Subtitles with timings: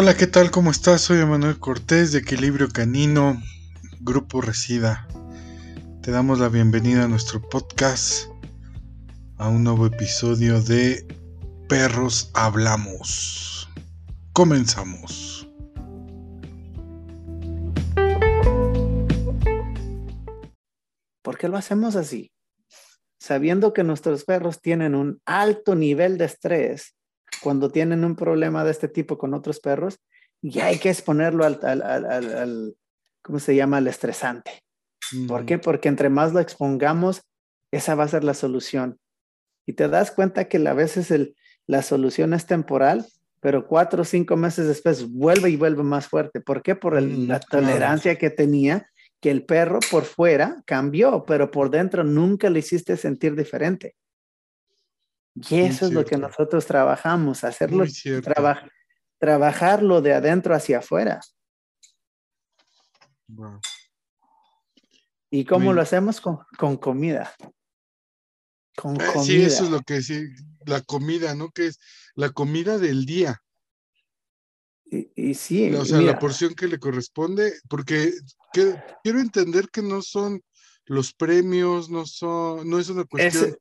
[0.00, 0.52] Hola, ¿qué tal?
[0.52, 1.00] ¿Cómo estás?
[1.00, 3.42] Soy Emanuel Cortés de Equilibrio Canino,
[3.98, 5.08] Grupo Resida.
[6.02, 8.28] Te damos la bienvenida a nuestro podcast,
[9.38, 11.04] a un nuevo episodio de
[11.68, 13.68] Perros Hablamos.
[14.32, 15.48] Comenzamos.
[21.22, 22.30] ¿Por qué lo hacemos así?
[23.18, 26.94] Sabiendo que nuestros perros tienen un alto nivel de estrés
[27.42, 29.98] cuando tienen un problema de este tipo con otros perros,
[30.42, 32.76] ya hay que exponerlo al, al, al,
[33.22, 33.78] ¿cómo se llama?
[33.78, 34.62] Al estresante.
[35.26, 35.58] ¿Por qué?
[35.58, 37.22] Porque entre más lo expongamos,
[37.72, 38.98] esa va a ser la solución.
[39.66, 41.34] Y te das cuenta que a veces el,
[41.66, 43.06] la solución es temporal,
[43.40, 46.40] pero cuatro o cinco meses después vuelve y vuelve más fuerte.
[46.40, 46.74] ¿Por qué?
[46.74, 52.50] Por la tolerancia que tenía, que el perro por fuera cambió, pero por dentro nunca
[52.50, 53.96] le hiciste sentir diferente.
[55.50, 57.84] Y eso es lo que nosotros trabajamos, hacerlo,
[59.18, 61.20] trabajarlo de adentro hacia afuera.
[65.30, 66.20] ¿Y cómo lo hacemos?
[66.20, 67.34] Con, comida.
[68.76, 69.22] Con comida.
[69.22, 70.28] Sí, eso es lo que sí,
[70.66, 71.50] la comida, ¿no?
[71.50, 71.78] Que es
[72.14, 73.42] la comida del día.
[74.86, 75.74] Y, sí.
[75.74, 78.14] O sea, la porción que le corresponde, porque
[78.52, 80.40] quiero entender que no son
[80.86, 83.54] los premios, no son, no es una cuestión.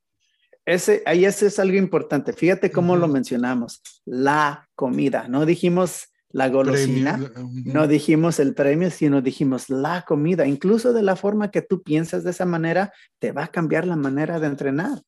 [0.68, 2.34] Ese, ahí ese es algo importante.
[2.34, 3.82] Fíjate cómo lo mencionamos.
[4.04, 5.30] La comida.
[5.30, 7.18] No dijimos la golosina,
[7.64, 10.46] no dijimos el premio, sino dijimos la comida.
[10.46, 13.96] Incluso de la forma que tú piensas de esa manera, te va a cambiar la
[13.96, 15.02] manera de entrenar.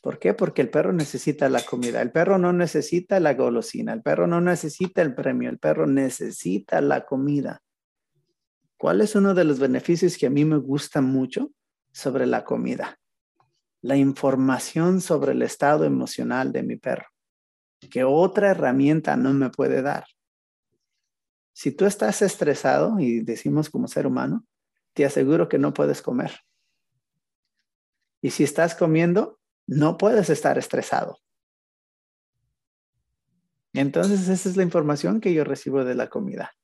[0.00, 0.32] ¿Por qué?
[0.32, 2.00] Porque el perro necesita la comida.
[2.00, 3.94] El perro no necesita la golosina.
[3.94, 5.50] El perro no necesita el premio.
[5.50, 7.60] El perro necesita la comida.
[8.76, 11.50] ¿Cuál es uno de los beneficios que a mí me gusta mucho
[11.90, 12.96] sobre la comida?
[13.84, 17.06] La información sobre el estado emocional de mi perro,
[17.90, 20.06] que otra herramienta no me puede dar.
[21.52, 24.46] Si tú estás estresado, y decimos como ser humano,
[24.94, 26.32] te aseguro que no puedes comer.
[28.22, 31.18] Y si estás comiendo, no puedes estar estresado.
[33.74, 36.54] Entonces, esa es la información que yo recibo de la comida.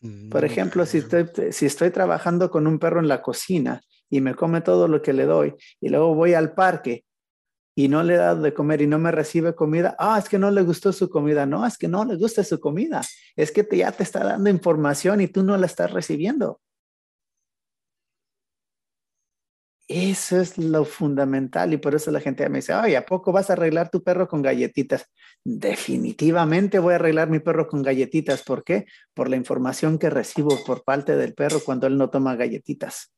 [0.00, 3.80] Por mm, ejemplo, si estoy, si estoy trabajando con un perro en la cocina
[4.10, 7.04] y me come todo lo que le doy y luego voy al parque
[7.78, 10.38] y no le he dado de comer y no me recibe comida, ah, es que
[10.38, 13.02] no le gustó su comida, no, es que no le gusta su comida,
[13.36, 16.60] es que ya te está dando información y tú no la estás recibiendo.
[19.88, 23.50] Eso es lo fundamental y por eso la gente me dice, ay, ¿a poco vas
[23.50, 25.06] a arreglar tu perro con galletitas?
[25.44, 28.42] Definitivamente voy a arreglar mi perro con galletitas.
[28.42, 28.86] ¿Por qué?
[29.14, 33.12] Por la información que recibo por parte del perro cuando él no toma galletitas.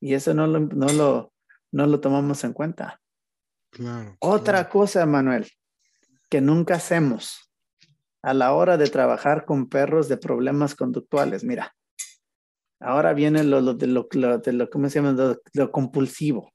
[0.00, 1.32] Y eso no lo, no lo,
[1.72, 3.00] no lo tomamos en cuenta.
[4.20, 5.50] Otra cosa, Manuel,
[6.28, 7.50] que nunca hacemos
[8.22, 11.44] a la hora de trabajar con perros de problemas conductuales.
[11.44, 11.74] Mira,
[12.80, 15.36] ahora viene lo, de, lo, de lo, ¿cómo se llama?
[15.52, 16.52] Lo, compulsivo.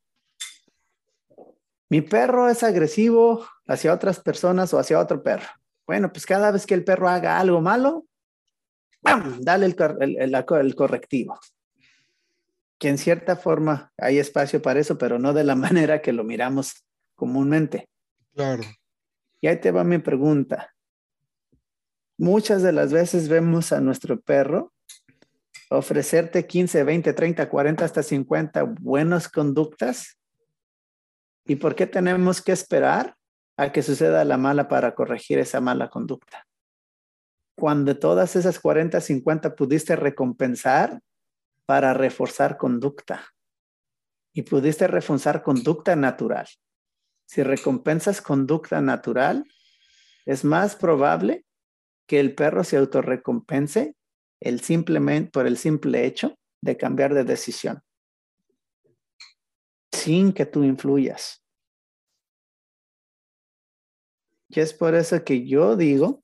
[1.89, 5.47] Mi perro es agresivo hacia otras personas o hacia otro perro.
[5.85, 8.05] Bueno, pues cada vez que el perro haga algo malo,
[9.39, 11.39] dale el, el correctivo
[12.83, 16.25] que en cierta forma hay espacio para eso, pero no de la manera que lo
[16.25, 16.83] miramos
[17.15, 17.87] comúnmente.
[18.33, 18.63] Claro.
[19.39, 20.75] Y ahí te va mi pregunta.
[22.17, 24.73] Muchas de las veces vemos a nuestro perro
[25.69, 30.19] ofrecerte 15, 20, 30, 40, hasta 50 buenas conductas.
[31.45, 33.15] ¿Y por qué tenemos que esperar
[33.55, 36.45] a que suceda la mala para corregir esa mala conducta?
[37.55, 40.99] Cuando todas esas 40, 50 pudiste recompensar
[41.65, 43.33] para reforzar conducta.
[44.33, 46.47] Y pudiste reforzar conducta natural.
[47.25, 49.45] Si recompensas conducta natural,
[50.25, 51.45] es más probable
[52.07, 53.95] que el perro se autorrecompense
[54.39, 57.81] el simplemente, por el simple hecho de cambiar de decisión,
[59.91, 61.43] sin que tú influyas.
[64.49, 66.21] Y es por eso que yo digo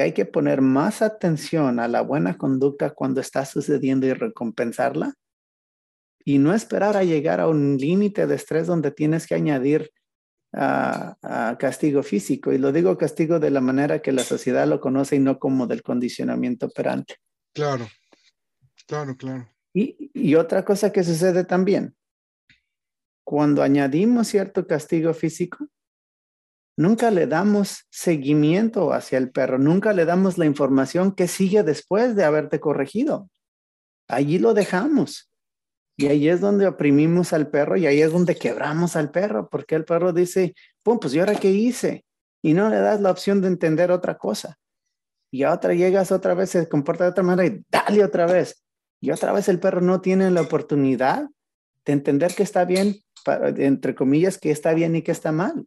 [0.00, 5.12] que hay que poner más atención a la buena conducta cuando está sucediendo y recompensarla
[6.24, 9.92] y no esperar a llegar a un límite de estrés donde tienes que añadir
[10.54, 11.18] a,
[11.58, 12.50] castigo físico.
[12.50, 15.66] Y lo digo castigo de la manera que la sociedad lo conoce y no como
[15.66, 17.16] del condicionamiento operante.
[17.52, 17.86] Claro,
[18.86, 19.50] claro, claro.
[19.74, 21.94] Y, y otra cosa que sucede también,
[23.22, 25.68] cuando añadimos cierto castigo físico,
[26.80, 32.16] nunca le damos seguimiento hacia el perro, nunca le damos la información que sigue después
[32.16, 33.28] de haberte corregido.
[34.08, 35.30] Allí lo dejamos.
[35.96, 39.74] Y ahí es donde oprimimos al perro y ahí es donde quebramos al perro, porque
[39.74, 42.04] el perro dice, pum, pues ¿y ahora qué hice?
[42.42, 44.58] y no le das la opción de entender otra cosa.
[45.30, 48.64] Y a otra llegas otra vez, se comporta de otra manera y dale otra vez.
[49.00, 51.28] Y otra vez el perro no tiene la oportunidad
[51.84, 52.96] de entender que está bien,
[53.56, 55.66] entre comillas, que está bien y que está mal.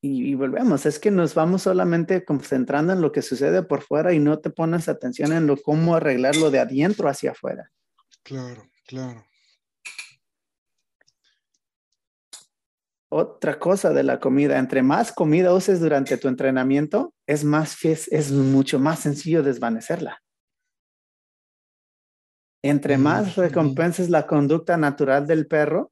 [0.00, 4.20] Y, volvemos, es que nos vamos solamente concentrando en lo que sucede por fuera y
[4.20, 7.72] no te pones atención en lo cómo arreglarlo de adentro hacia afuera.
[8.22, 9.24] Claro, claro.
[13.10, 18.30] Otra cosa de la comida, entre más comida uses durante tu entrenamiento, es más es
[18.30, 20.22] mucho más sencillo desvanecerla.
[22.62, 25.90] Entre más recompenses la conducta natural del perro,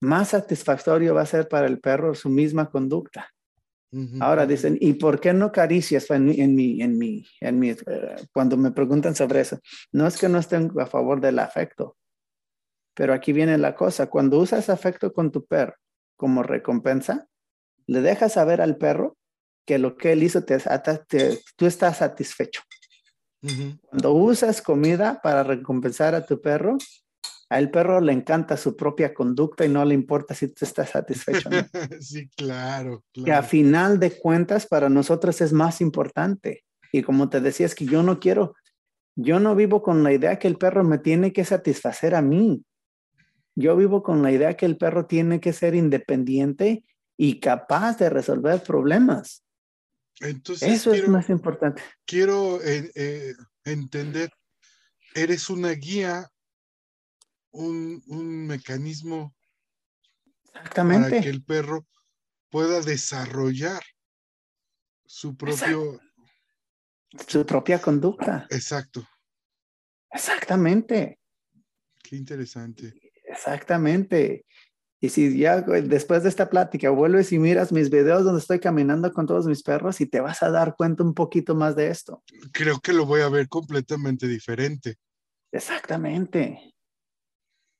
[0.00, 3.28] más satisfactorio va a ser para el perro su misma conducta.
[4.20, 7.70] Ahora dicen, ¿y por qué no caricias en mi, en mi, en mi, en mi
[7.70, 9.60] eh, cuando me preguntan sobre eso?
[9.92, 11.96] No es que no estén a favor del afecto,
[12.94, 15.74] pero aquí viene la cosa, cuando usas afecto con tu perro
[16.16, 17.28] como recompensa,
[17.86, 19.16] le dejas saber al perro
[19.66, 20.58] que lo que él hizo, te,
[21.56, 22.60] tú estás satisfecho.
[23.88, 26.76] Cuando usas comida para recompensar a tu perro,
[27.50, 31.48] al perro le encanta su propia conducta y no le importa si tú estás satisfecho.
[31.48, 31.56] ¿no?
[32.00, 33.24] sí, claro, claro.
[33.24, 36.64] Que a final de cuentas para nosotros es más importante.
[36.92, 38.54] Y como te decía, es que yo no quiero,
[39.14, 42.64] yo no vivo con la idea que el perro me tiene que satisfacer a mí.
[43.54, 46.84] Yo vivo con la idea que el perro tiene que ser independiente
[47.16, 49.42] y capaz de resolver problemas.
[50.20, 51.82] Entonces, Eso es más importante.
[52.04, 53.34] Quiero eh, eh,
[53.64, 54.30] entender,
[55.14, 56.30] eres una guía
[57.58, 59.34] un, mecanismo
[60.54, 61.10] Exactamente.
[61.10, 61.86] para que el perro
[62.50, 63.82] pueda desarrollar
[65.04, 66.00] su propio...
[67.26, 68.46] Su propia conducta.
[68.50, 69.06] Exacto.
[70.10, 71.18] Exactamente.
[72.02, 72.92] Qué interesante.
[73.24, 74.44] Exactamente.
[75.00, 79.10] Y si ya después de esta plática vuelves y miras mis videos donde estoy caminando
[79.12, 82.22] con todos mis perros y te vas a dar cuenta un poquito más de esto.
[82.52, 84.96] Creo que lo voy a ver completamente diferente.
[85.50, 86.74] Exactamente.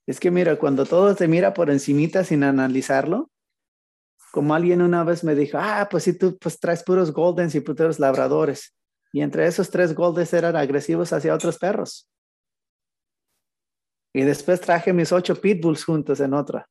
[0.08, 3.30] Es que mira, cuando todo se mira por encimita sin analizarlo,
[4.32, 7.60] como alguien una vez me dijo, ah, pues si tú pues traes puros goldens y
[7.60, 8.74] puros labradores.
[9.12, 12.08] Y entre esos tres goldens eran agresivos hacia otros perros.
[14.14, 16.66] Y después traje mis ocho pitbulls juntos en otra.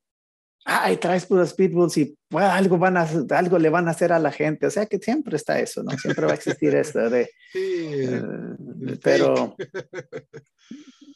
[0.65, 4.31] Ay, traes puros pitbulls y algo, van a, algo le van a hacer a la
[4.31, 4.65] gente.
[4.65, 5.91] O sea que siempre está eso, ¿no?
[5.91, 7.29] Siempre va a existir esto de...
[7.51, 9.55] Sí, eh, pero...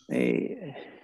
[0.08, 1.01] Eh,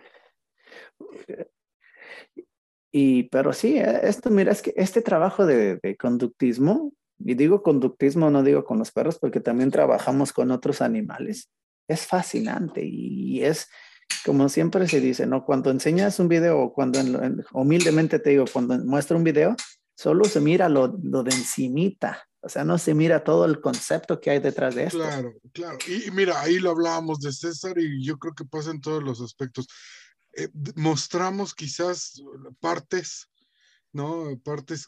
[2.92, 8.30] y, pero sí, eh, esto, mira, es que este trabajo de, conductismo, y digo conductismo,
[8.30, 11.50] no digo con los perros, porque también trabajamos con otros animales,
[11.88, 13.68] es fascinante y es,
[14.26, 15.46] como siempre se dice, ¿no?
[15.46, 17.00] Cuando enseñas un video o cuando
[17.54, 19.56] humildemente te digo, cuando muestro un video,
[19.96, 22.28] solo se mira lo, lo de encimita.
[22.42, 25.00] O sea, no se mira todo el concepto que hay detrás de esto.
[25.00, 25.78] Claro, claro.
[25.88, 29.04] Y, y mira, ahí lo hablábamos de César y yo creo que pasa en todos
[29.04, 29.68] los aspectos.
[30.38, 32.22] Eh, mostramos quizás
[32.60, 33.28] partes,
[33.92, 34.40] ¿no?
[34.44, 34.88] Partes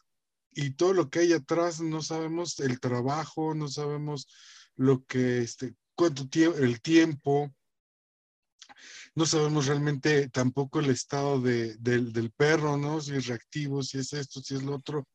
[0.52, 4.28] y todo lo que hay atrás, no sabemos el trabajo, no sabemos
[4.76, 7.52] lo que, este, cuánto tiempo, el tiempo,
[9.16, 13.02] no sabemos realmente tampoco el estado de, del, perro, ¿no?
[13.02, 15.08] Si es reactivo, si es esto, si es lo otro.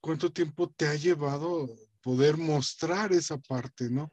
[0.00, 1.68] ¿Cuánto tiempo te ha llevado
[2.00, 4.10] poder mostrar esa parte, ¿no?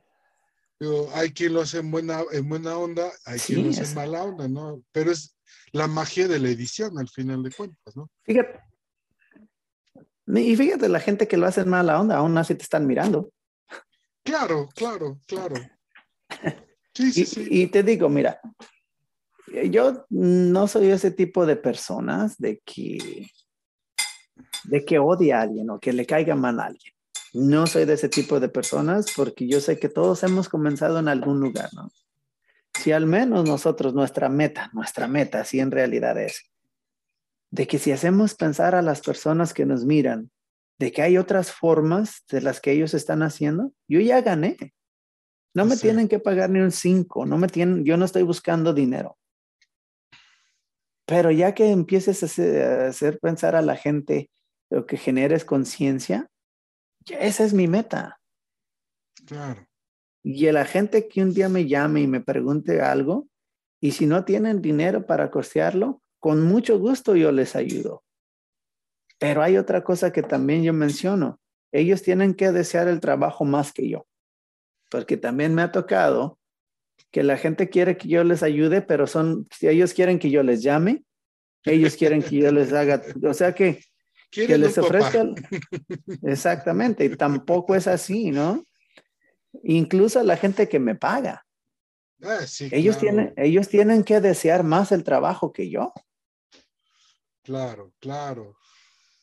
[1.14, 4.24] hay quien lo hace en buena, en buena onda, hay quien lo hace en mala
[4.24, 4.82] onda, ¿no?
[4.94, 5.36] Pero es,
[5.72, 8.10] la magia de la edición al final de cuentas, ¿no?
[8.24, 8.60] Fíjate.
[10.28, 13.32] Y fíjate, la gente que lo hace en mala onda, aún así te están mirando.
[14.24, 15.56] Claro, claro, claro.
[16.94, 17.48] Sí, sí, y, sí.
[17.50, 18.40] y te digo, mira,
[19.70, 23.32] yo no soy ese tipo de personas de que,
[24.66, 26.94] de que odia a alguien o que le caiga mal a alguien.
[27.34, 31.08] No soy de ese tipo de personas porque yo sé que todos hemos comenzado en
[31.08, 31.92] algún lugar, ¿no?
[32.80, 36.50] Si al menos nosotros, nuestra meta, nuestra meta, si en realidad es,
[37.52, 40.32] de que si hacemos pensar a las personas que nos miran,
[40.80, 44.58] de que hay otras formas de las que ellos están haciendo, yo ya gané.
[45.54, 48.74] No me tienen que pagar ni un cinco, no me tienen, yo no estoy buscando
[48.74, 49.18] dinero.
[51.06, 54.30] Pero ya que empieces a hacer, a hacer pensar a la gente
[54.70, 56.30] lo que generes conciencia,
[57.08, 58.20] esa es mi meta.
[59.26, 59.69] Claro.
[60.24, 63.28] Y la gente que un día me llame y me pregunte algo,
[63.82, 68.04] y si no tienen dinero para costearlo, con mucho gusto yo les ayudo.
[69.18, 71.40] Pero hay otra cosa que también yo menciono.
[71.72, 74.08] Ellos tienen que desear el trabajo más que yo.
[74.90, 76.40] Porque también me ha tocado
[77.12, 80.44] que la gente quiere que yo les ayude, pero son, si ellos quieren que yo
[80.44, 81.04] les llame,
[81.64, 83.82] ellos quieren que yo les haga, o sea que
[84.32, 85.24] que les ofrezca.
[86.24, 88.66] Exactamente, y tampoco es así, ¿no?
[89.64, 91.46] Incluso la gente que me paga.
[92.22, 92.40] Ah,
[92.72, 95.94] ellos, tienen, ellos tienen que desear más el trabajo que yo.
[97.44, 98.58] Claro, claro.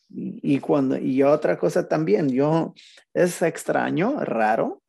[0.08, 2.74] Y, cuando, y otra cosa también, yo,
[3.12, 4.82] es extraño, raro,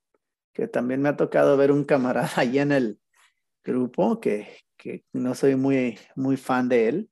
[0.53, 2.99] que también me ha tocado ver un camarada ahí en el
[3.63, 7.09] grupo que, que no soy muy, muy fan de él.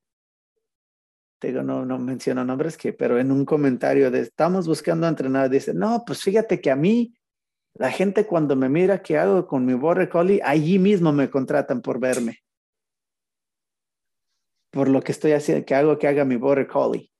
[1.40, 5.74] Digo, no, no menciono nombres, que, pero en un comentario de estamos buscando entrenar, dice,
[5.74, 7.15] no, pues fíjate que a mí,
[7.78, 11.82] la gente cuando me mira qué hago con mi border collie, allí mismo me contratan
[11.82, 12.42] por verme.
[14.70, 17.10] Por lo que estoy haciendo, que hago que haga mi border collie.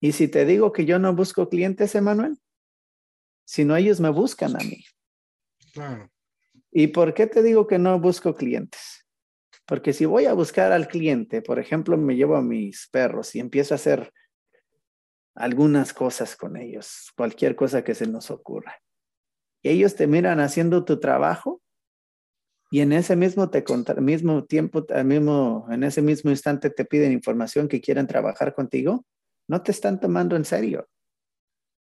[0.00, 2.38] Y si te digo que yo no busco clientes, Emanuel,
[3.46, 4.84] sino ellos me buscan a mí.
[5.72, 6.10] Claro.
[6.70, 9.06] ¿Y por qué te digo que no busco clientes?
[9.64, 13.40] Porque si voy a buscar al cliente, por ejemplo, me llevo a mis perros y
[13.40, 14.12] empiezo a hacer
[15.34, 18.80] algunas cosas con ellos, cualquier cosa que se nos ocurra.
[19.68, 21.62] Ellos te miran haciendo tu trabajo
[22.70, 23.64] y en ese mismo, te,
[24.00, 29.06] mismo tiempo, mismo, en ese mismo instante te piden información que quieren trabajar contigo,
[29.48, 30.88] no te están tomando en serio.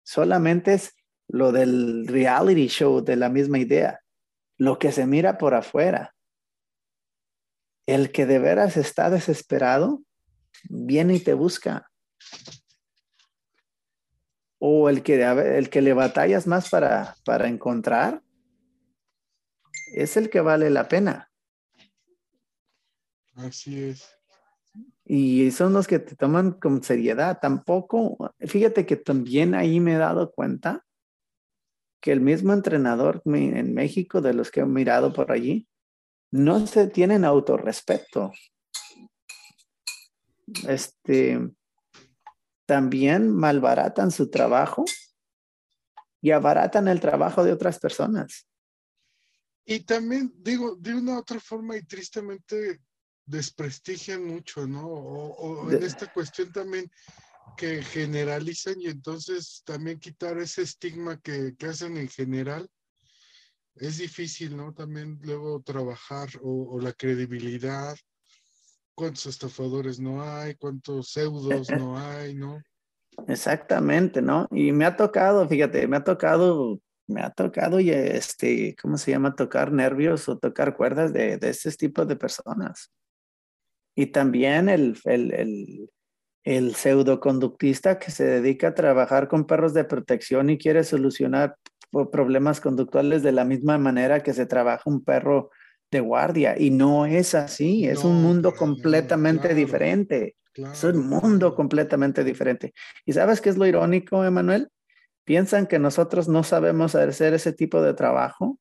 [0.05, 0.95] Solamente es
[1.29, 4.01] lo del reality show de la misma idea,
[4.57, 6.15] lo que se mira por afuera.
[7.87, 10.03] El que de veras está desesperado,
[10.69, 11.91] viene y te busca.
[14.59, 18.23] O el que, el que le batallas más para, para encontrar,
[19.93, 21.31] es el que vale la pena.
[23.35, 24.19] Así es.
[25.05, 27.39] Y son los que te toman con seriedad.
[27.41, 30.85] Tampoco, fíjate que también ahí me he dado cuenta
[32.01, 35.67] que el mismo entrenador en México, de los que he mirado por allí,
[36.31, 38.33] no se tienen autorrespeto.
[40.67, 41.51] Este,
[42.69, 44.85] también malbaratan su trabajo
[46.21, 48.47] y abaratan el trabajo de otras personas.
[49.65, 52.83] Y también digo, de una otra forma y tristemente
[53.25, 54.87] desprestigian mucho, ¿no?
[54.87, 56.91] O, en esta cuestión también
[57.57, 62.69] que generalizan y entonces también quitar ese estigma que, hacen en general
[63.77, 64.75] es difícil, ¿no?
[64.75, 67.97] También luego trabajar o, la credibilidad,
[68.99, 72.61] cuántos estafadores no hay, cuántos pseudos no hay, ¿no?
[73.29, 74.49] Exactamente, ¿no?
[74.51, 79.13] Y me ha tocado, fíjate, me ha tocado me ha tocado y este, ¿cómo se
[79.13, 79.35] llama?
[79.35, 82.93] Tocar nervios o tocar cuerdas de, de este tipo de personas.
[83.97, 85.91] Y también el, el, el,
[86.45, 91.57] el pseudoconductista que se dedica a trabajar con perros de protección y quiere solucionar
[92.13, 95.51] problemas conductuales de la misma manera que se trabaja un perro
[95.91, 96.57] de guardia.
[96.59, 100.37] Y no es así, es un mundo completamente diferente.
[100.55, 102.73] es un mundo completamente diferente.
[103.05, 104.71] ¿Y sabes qué es lo irónico, Emanuel?
[105.29, 108.59] piensan que nosotros no sabemos hacer ese tipo de trabajo,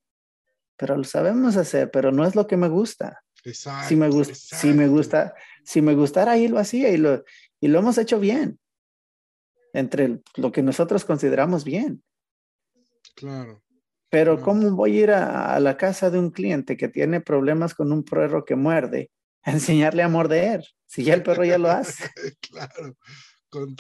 [0.76, 3.24] pero lo sabemos hacer, pero no es lo que me gusta.
[3.46, 7.24] Exacto, si me gusta, si me gusta, si me gustara ahí lo hacía y lo,
[7.62, 8.60] y lo hemos hecho bien.
[9.72, 12.04] Entre lo que nosotros consideramos bien.
[13.16, 13.64] Claro.
[14.10, 17.92] Pero ¿cómo voy a ir a, la casa de un cliente que tiene problemas con
[17.92, 19.12] un perro que muerde
[19.44, 20.66] a enseñarle a morder?
[20.86, 22.10] Si ya el perro ya lo hace.
[22.42, 22.96] claro.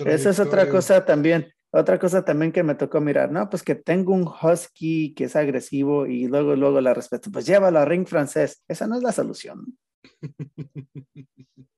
[0.05, 1.53] Esa es otra cosa también.
[1.71, 3.49] Otra cosa también que me tocó mirar, ¿no?
[3.49, 7.79] Pues que tengo un husky que es agresivo y luego, luego la respeto, pues llévalo
[7.79, 8.63] a ring francés.
[8.67, 9.77] Esa no es la solución.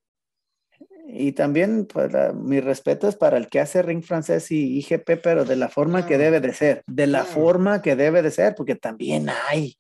[1.11, 5.43] y también, pues, mi respeto es para el que hace ring francés y IGP, pero
[5.43, 8.75] de la forma que debe de ser, de la forma que debe de ser, porque
[8.75, 9.77] también hay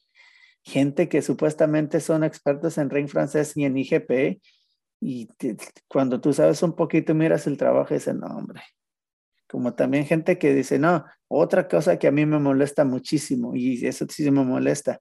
[0.63, 4.41] gente que supuestamente son expertos en ring francés y en IGP,
[5.01, 5.27] y
[5.87, 8.61] cuando tú sabes un poquito, miras el trabajo y dices, no, hombre,
[9.47, 13.85] como también gente que dice, no, otra cosa que a mí me molesta muchísimo, y
[13.85, 14.99] eso sí me molesta.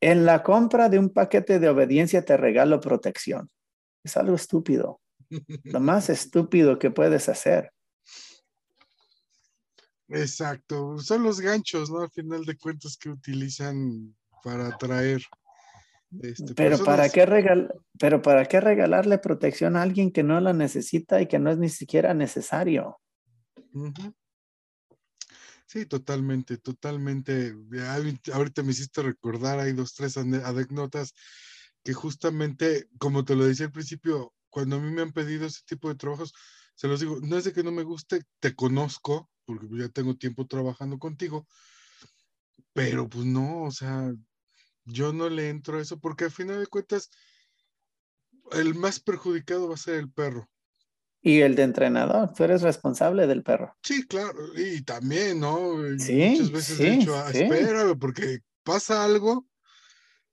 [0.00, 3.48] En la compra de un paquete de obediencia te regalo protección.
[4.08, 5.02] Es algo estúpido.
[5.64, 7.70] Lo más estúpido que puedes hacer.
[10.08, 10.96] Exacto.
[10.96, 12.00] Son los ganchos, ¿no?
[12.00, 15.22] Al final de cuentas que utilizan para atraer.
[16.22, 20.54] Este, pero, ¿para qué regal pero ¿para qué regalarle protección a alguien que no la
[20.54, 22.98] necesita y que no es ni siquiera necesario?
[25.66, 27.54] Sí, totalmente, totalmente.
[28.32, 31.12] Ahorita me hiciste recordar, hay dos, tres anécdotas
[31.88, 35.62] que justamente, como te lo decía al principio, cuando a mí me han pedido ese
[35.64, 36.34] tipo de trabajos,
[36.74, 40.14] se los digo, no es de que no me guste, te conozco, porque ya tengo
[40.14, 41.46] tiempo trabajando contigo,
[42.74, 44.12] pero pues no, o sea,
[44.84, 47.08] yo no le entro a eso, porque al final de cuentas,
[48.52, 50.50] el más perjudicado va a ser el perro.
[51.22, 53.74] Y el de entrenador, tú eres responsable del perro.
[53.82, 55.78] Sí, claro, y también, ¿no?
[55.98, 57.38] Sí, Muchas veces sí, he dicho, "Ah, sí.
[57.38, 59.46] espérame, porque pasa algo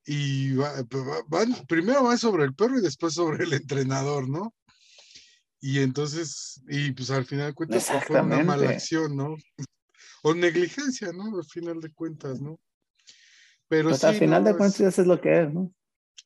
[0.06, 4.54] y va- va- van, primero va sobre el perro y después sobre el entrenador, ¿no?
[5.60, 9.36] Y entonces, y pues al final de cuentas fue por una mala acción, ¿no?
[10.24, 11.38] O negligencia, ¿no?
[11.38, 12.60] Al final de cuentas, ¿no?
[13.68, 15.72] Pero Pues sí, al final no, de cuentas es- eso es lo que es, ¿no?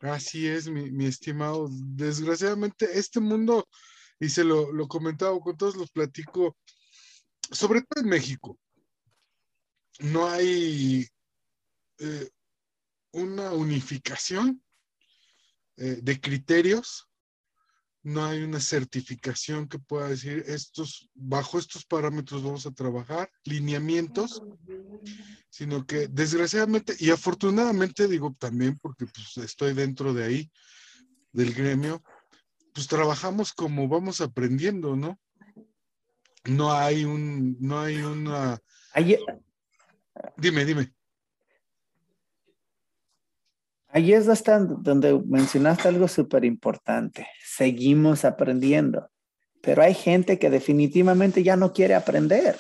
[0.02, 1.68] Así es, mi, mi estimado.
[1.70, 3.68] Desgraciadamente, este mundo,
[4.20, 6.56] y se lo, lo comentaba con todos los platico,
[7.52, 8.58] sobre todo en México,
[10.00, 11.06] no hay
[12.00, 12.30] eh,
[13.12, 14.62] una unificación
[15.78, 17.10] eh, de criterios,
[18.04, 24.42] no hay una certificación que pueda decir estos, bajo estos parámetros vamos a trabajar, lineamientos,
[25.50, 30.52] sino que desgraciadamente y afortunadamente digo también porque pues estoy dentro de ahí,
[31.32, 32.02] del gremio,
[32.74, 35.20] pues trabajamos como vamos aprendiendo, ¿no?
[36.46, 38.60] No hay un, no hay una,
[40.38, 40.94] dime, dime.
[43.90, 47.28] Ahí es donde mencionaste algo súper importante.
[47.44, 49.10] Seguimos aprendiendo,
[49.62, 52.58] pero hay gente que definitivamente ya no quiere aprender.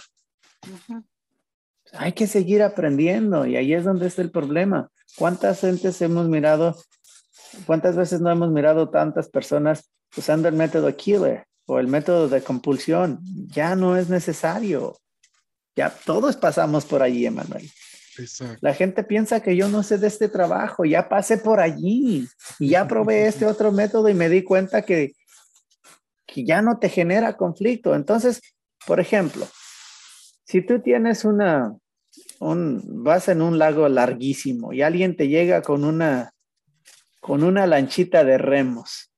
[1.93, 4.91] Hay que seguir aprendiendo y ahí es donde está el problema.
[5.15, 6.75] ¿Cuántas gentes hemos mirado?
[7.65, 12.41] ¿Cuántas veces no hemos mirado tantas personas usando el método killer o el método de
[12.41, 13.19] compulsión?
[13.47, 14.97] Ya no es necesario.
[15.75, 17.69] Ya todos pasamos por allí, Emanuel.
[18.19, 18.57] Exacto.
[18.61, 22.27] La gente piensa que yo no sé de este trabajo, ya pasé por allí
[22.59, 25.13] y ya probé este otro método y me di cuenta que,
[26.25, 27.95] que ya no te genera conflicto.
[27.95, 28.41] Entonces,
[28.85, 29.47] por ejemplo,
[30.45, 31.75] si tú tienes una,
[32.39, 36.31] un, vas en un lago larguísimo y alguien te llega con una,
[37.19, 39.11] con una lanchita de remos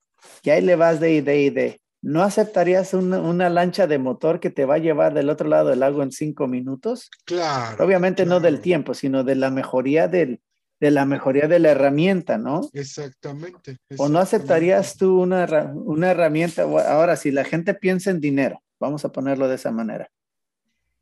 [0.43, 3.99] y ahí le vas de y de y de, ¿no aceptarías una, una lancha de
[3.99, 7.09] motor que te va a llevar del otro lado del lago en cinco minutos?
[7.25, 7.83] Claro.
[7.83, 10.41] Obviamente no del tiempo, sino de la mejoría del,
[10.79, 12.61] de la mejoría de la herramienta, ¿no?
[12.73, 13.77] Exactamente.
[13.97, 16.63] ¿O no aceptarías tú una, herra- una herramienta?
[16.63, 20.09] Ahora, si la gente piensa en dinero, vamos a ponerlo de esa manera,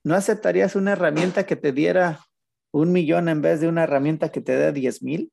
[0.04, 2.20] ¿no aceptarías una herramienta que te diera
[2.72, 5.32] un millón en vez de una herramienta que te dé 10 mil?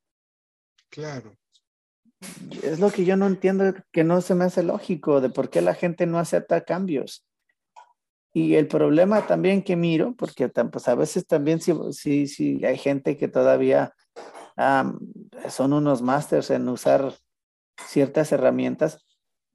[0.88, 1.35] Claro.
[2.62, 5.60] Es lo que yo no entiendo, que no se me hace lógico de por qué
[5.60, 7.26] la gente no acepta cambios.
[8.32, 12.76] Y el problema también que miro, porque pues a veces también sí, sí, sí hay
[12.76, 13.94] gente que todavía
[15.48, 17.14] son unos másters en usar
[17.86, 19.06] ciertas herramientas,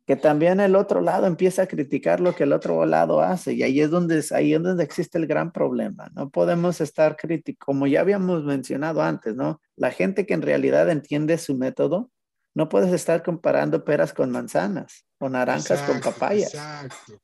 [0.08, 3.54] que también el otro lado empieza a criticar lo que el otro lado hace.
[3.54, 6.10] Y ahí es donde, ahí es donde existe el gran problema.
[6.16, 9.62] No podemos estar críticos, como ya habíamos mencionado antes, ¿no?
[9.76, 12.10] La gente que en realidad entiende su método,
[12.54, 16.54] no puedes estar comparando peras con manzanas o naranjas con papayas.
[16.54, 17.22] Exacto.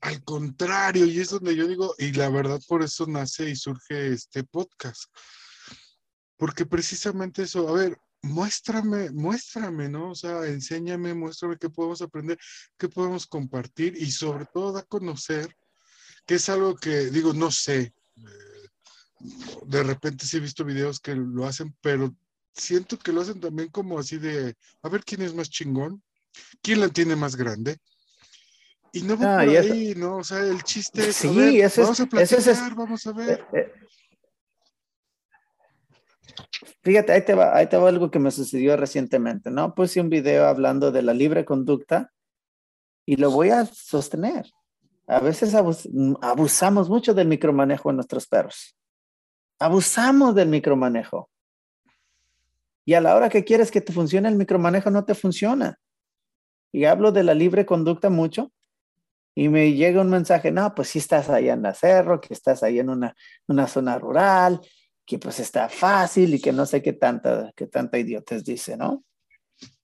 [0.00, 4.12] Al contrario, y es donde yo digo, y la verdad por eso nace y surge
[4.12, 5.04] este podcast.
[6.36, 10.10] Porque precisamente eso, a ver, muéstrame, muéstrame, ¿no?
[10.10, 12.38] O sea, enséñame, muéstrame qué podemos aprender,
[12.78, 15.54] qué podemos compartir y sobre todo da a conocer,
[16.26, 18.68] que es algo que digo, no sé, eh,
[19.66, 22.14] de repente sí he visto videos que lo hacen, pero
[22.52, 26.02] siento que lo hacen también como así de, a ver quién es más chingón,
[26.62, 27.76] quién la tiene más grande.
[28.92, 30.16] Y no va Ah, por eso- ahí, ¿no?
[30.16, 32.74] O sea, el chiste es, a Sí, ver, eso es- vamos a eso es- platicar,
[32.74, 33.46] vamos a ver.
[33.52, 33.72] Eh, eh,
[36.82, 39.74] Fíjate, ahí te, va, ahí te va algo que me sucedió recientemente, ¿no?
[39.74, 42.12] Puse un video hablando de la libre conducta
[43.04, 44.50] y lo voy a sostener.
[45.06, 45.88] A veces abus-
[46.22, 48.76] abusamos mucho del micromanejo en nuestros perros.
[49.58, 51.28] Abusamos del micromanejo.
[52.84, 55.78] Y a la hora que quieres que te funcione el micromanejo, no te funciona.
[56.72, 58.52] Y hablo de la libre conducta mucho
[59.34, 62.62] y me llega un mensaje, no, pues sí estás allá en la cerro, que estás
[62.62, 63.14] ahí en una,
[63.46, 64.60] una zona rural,
[65.06, 69.04] que pues está fácil y que no sé qué tanta, qué tanta idiotez dice, ¿no?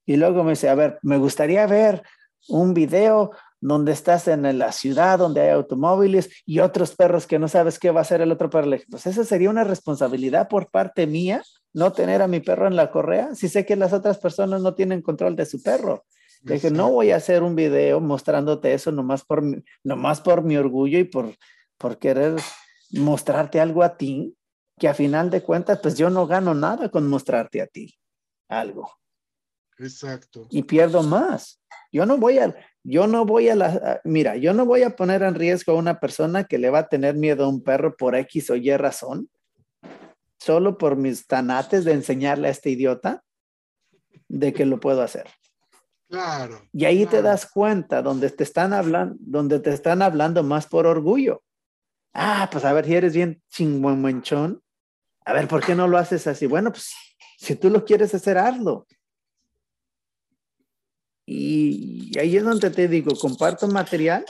[0.05, 2.03] Y luego me dice, a ver, me gustaría ver
[2.49, 7.47] un video donde estás en la ciudad, donde hay automóviles y otros perros que no
[7.47, 8.69] sabes qué va a hacer el otro perro.
[8.89, 11.43] Pues esa sería una responsabilidad por parte mía,
[11.73, 14.75] no tener a mi perro en la correa, si sé que las otras personas no
[14.75, 16.05] tienen control de su perro.
[16.43, 19.43] Le dije, no voy a hacer un video mostrándote eso nomás por,
[19.83, 21.35] nomás por mi orgullo y por,
[21.77, 22.35] por querer
[22.91, 24.35] mostrarte algo a ti,
[24.77, 27.97] que a final de cuentas, pues yo no gano nada con mostrarte a ti
[28.47, 28.91] algo
[29.77, 30.47] Exacto.
[30.49, 31.61] y pierdo más.
[31.91, 32.53] Yo no voy a,
[32.89, 35.75] yo no voy a la, a- mira, yo no voy a poner en riesgo a
[35.75, 38.75] una persona que le va a tener miedo a un perro por X o Y
[38.77, 39.29] razón,
[40.39, 43.23] solo por mis tanates de enseñarle a este idiota
[44.29, 45.25] de que lo puedo hacer.
[46.09, 46.61] Claro.
[46.71, 50.87] Y ahí te das cuenta donde te están hablando, donde te están hablando más por
[50.87, 51.43] orgullo.
[52.13, 54.61] Ah, pues a ver, si eres bien chingüenchón,
[55.25, 56.45] a ver, ¿por qué no lo haces así?
[56.45, 56.93] Bueno, pues
[57.37, 58.87] si tú lo quieres hacer, hazlo.
[61.29, 64.25] Y ahí es donde te digo, comparto material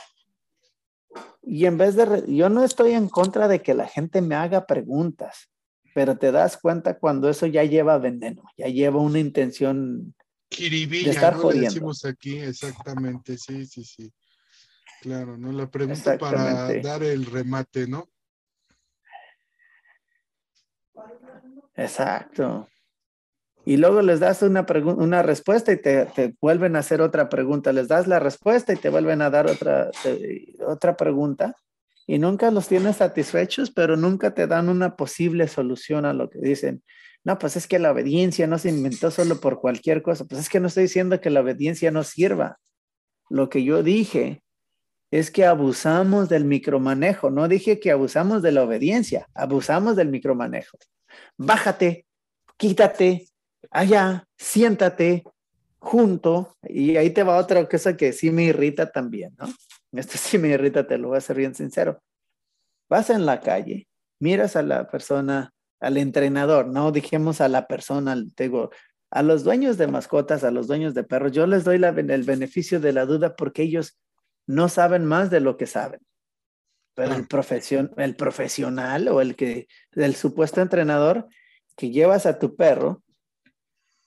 [1.50, 4.66] y en vez de, yo no estoy en contra de que la gente me haga
[4.66, 5.50] preguntas,
[5.96, 10.14] pero te das cuenta cuando eso ya lleva veneno, ya lleva una intención
[10.50, 11.50] Kiribilla, de estar ¿no?
[11.50, 14.12] decimos aquí, exactamente, sí, sí, sí.
[15.02, 15.54] Claro, ¿no?
[15.54, 18.10] La pregunta para dar el remate, ¿no?
[21.76, 22.68] Exacto.
[23.68, 27.74] Y luego les das una, una respuesta y te, te, vuelven a hacer otra pregunta.
[27.74, 29.92] Les das la respuesta y te vuelven a dar otra,
[30.66, 31.54] otra pregunta.
[32.06, 36.40] Y nunca los tienes satisfechos, pero nunca te dan una posible solución a lo que
[36.40, 36.82] dicen.
[37.26, 40.24] No, pues es que la obediencia no se inventó solo por cualquier cosa.
[40.24, 42.60] Pues es que no estoy diciendo que la obediencia no sirva.
[43.30, 44.44] Lo que yo dije
[45.12, 47.32] es que abusamos del micromanejo.
[47.32, 50.78] No dije que abusamos de la obediencia, abusamos del micromanejo.
[51.36, 52.06] Bájate,
[52.56, 53.28] quítate,
[53.72, 55.24] allá, siéntate
[55.80, 56.56] junto.
[56.64, 59.48] Y ahí te va otra cosa que sí me irrita también, ¿no?
[59.94, 62.02] Esto sí me irrita, te lo voy a ser bien sincero.
[62.90, 63.88] Vas en la calle,
[64.20, 68.72] miras a la persona al entrenador, no dijimos a la persona, digo,
[69.12, 72.80] a los dueños de mascotas, a los dueños de perros, yo les doy el beneficio
[72.80, 73.98] de la duda porque ellos
[74.48, 76.02] no saben más de lo que saben.
[76.96, 81.28] Pero el, profesión, el profesional o el que, el supuesto entrenador
[81.76, 83.04] que llevas a tu perro,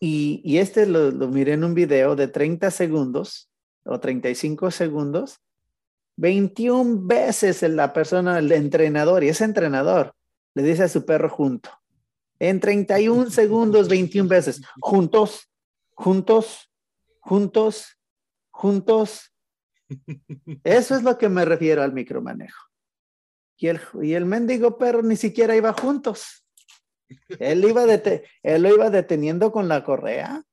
[0.00, 3.50] y, y este lo, lo miré en un video de 30 segundos
[3.84, 5.40] o 35 segundos,
[6.16, 10.14] 21 veces la persona, el entrenador, y ese entrenador
[10.54, 11.70] le dice a su perro junto.
[12.38, 14.60] En 31 segundos, 21 veces.
[14.80, 15.50] Juntos,
[15.94, 16.70] juntos,
[17.20, 17.98] juntos,
[18.50, 19.32] juntos.
[20.64, 22.66] Eso es lo que me refiero al micromanejo.
[23.56, 26.39] Y el, y el mendigo perro ni siquiera iba juntos.
[27.38, 27.84] Él, iba
[28.42, 30.44] él lo iba deteniendo con la correa,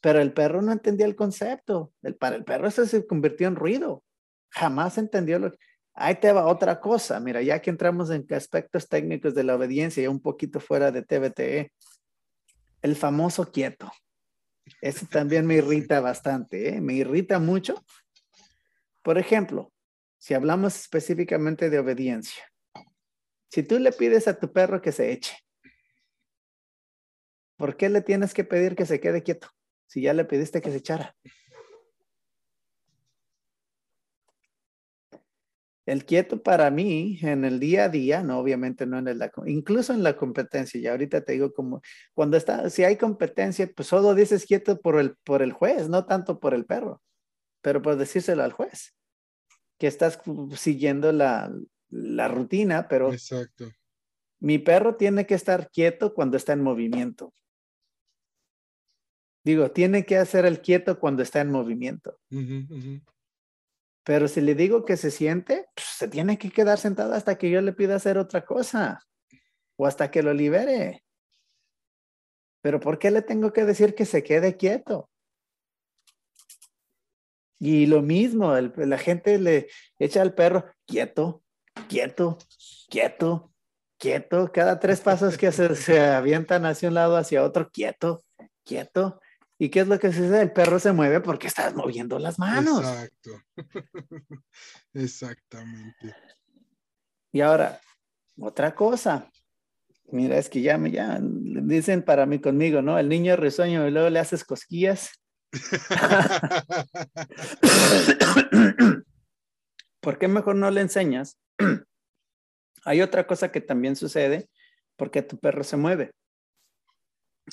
[0.00, 1.92] pero el perro no entendía el concepto.
[2.02, 4.02] El, para el perro eso se convirtió en ruido.
[4.50, 5.58] Jamás entendió lo que...
[5.92, 7.20] Ahí te va otra cosa.
[7.20, 11.02] Mira, ya que entramos en aspectos técnicos de la obediencia y un poquito fuera de
[11.02, 11.72] TBTE,
[12.82, 13.90] el famoso quieto.
[14.80, 16.80] Ese también me irrita bastante, ¿eh?
[16.80, 17.84] me irrita mucho.
[19.02, 19.72] Por ejemplo,
[20.16, 22.44] si hablamos específicamente de obediencia,
[23.50, 25.36] si tú le pides a tu perro que se eche,
[27.60, 29.48] ¿por qué le tienes que pedir que se quede quieto
[29.86, 31.14] si ya le pediste que se echara?
[35.84, 39.92] El quieto para mí en el día a día, no, obviamente no en el, incluso
[39.92, 41.82] en la competencia, y ahorita te digo como,
[42.14, 46.06] cuando está, si hay competencia, pues solo dices quieto por el, por el juez, no
[46.06, 47.02] tanto por el perro,
[47.60, 48.94] pero por decírselo al juez,
[49.78, 50.18] que estás
[50.56, 51.52] siguiendo la,
[51.90, 53.66] la rutina, pero Exacto.
[54.38, 57.34] mi perro tiene que estar quieto cuando está en movimiento.
[59.44, 62.18] Digo, tiene que hacer el quieto cuando está en movimiento.
[64.04, 67.50] Pero si le digo que se siente, pues, se tiene que quedar sentado hasta que
[67.50, 69.00] yo le pida hacer otra cosa
[69.76, 71.04] o hasta que lo libere.
[72.62, 75.08] Pero ¿por qué le tengo que decir que se quede quieto?
[77.58, 81.42] Y lo mismo, la gente le echa al perro quieto,
[81.88, 82.38] quieto,
[82.88, 83.52] quieto,
[83.98, 84.50] quieto.
[84.52, 88.24] Cada tres pasos que se, se avientan hacia un lado, hacia otro, quieto,
[88.64, 89.20] quieto.
[89.62, 90.40] ¿Y qué es lo que sucede?
[90.40, 92.80] El perro se mueve porque estás moviendo las manos.
[92.80, 93.30] Exacto.
[94.94, 96.16] Exactamente.
[97.30, 97.78] Y ahora,
[98.38, 99.30] otra cosa.
[100.12, 102.98] Mira, es que ya me ya dicen para mí conmigo, ¿no?
[102.98, 105.10] El niño risueño y luego le haces cosquillas.
[110.00, 111.36] ¿Por qué mejor no le enseñas?
[112.86, 114.48] Hay otra cosa que también sucede
[114.96, 116.12] porque tu perro se mueve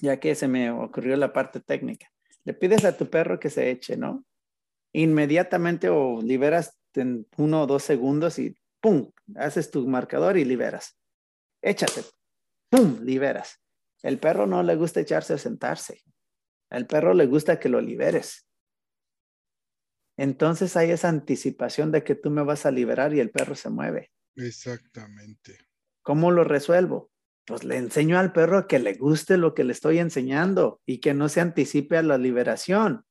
[0.02, 2.12] ya que se me ocurrió la parte técnica.
[2.44, 4.26] Le pides a tu perro que se eche, ¿no?
[4.94, 9.12] Inmediatamente o liberas en uno o dos segundos y ¡pum!
[9.36, 10.98] Haces tu marcador y liberas.
[11.62, 12.04] Échate.
[12.70, 13.00] ¡Pum!
[13.02, 13.62] Liberas.
[14.04, 16.02] El perro no le gusta echarse o sentarse.
[16.70, 18.48] Al perro le gusta que lo liberes.
[20.18, 23.70] Entonces hay esa anticipación de que tú me vas a liberar y el perro se
[23.70, 24.12] mueve.
[24.36, 25.58] Exactamente.
[26.02, 27.12] ¿Cómo lo resuelvo?
[27.48, 31.14] Pues le enseño al perro que le guste lo que le estoy enseñando y que
[31.14, 33.06] no se anticipe a la liberación.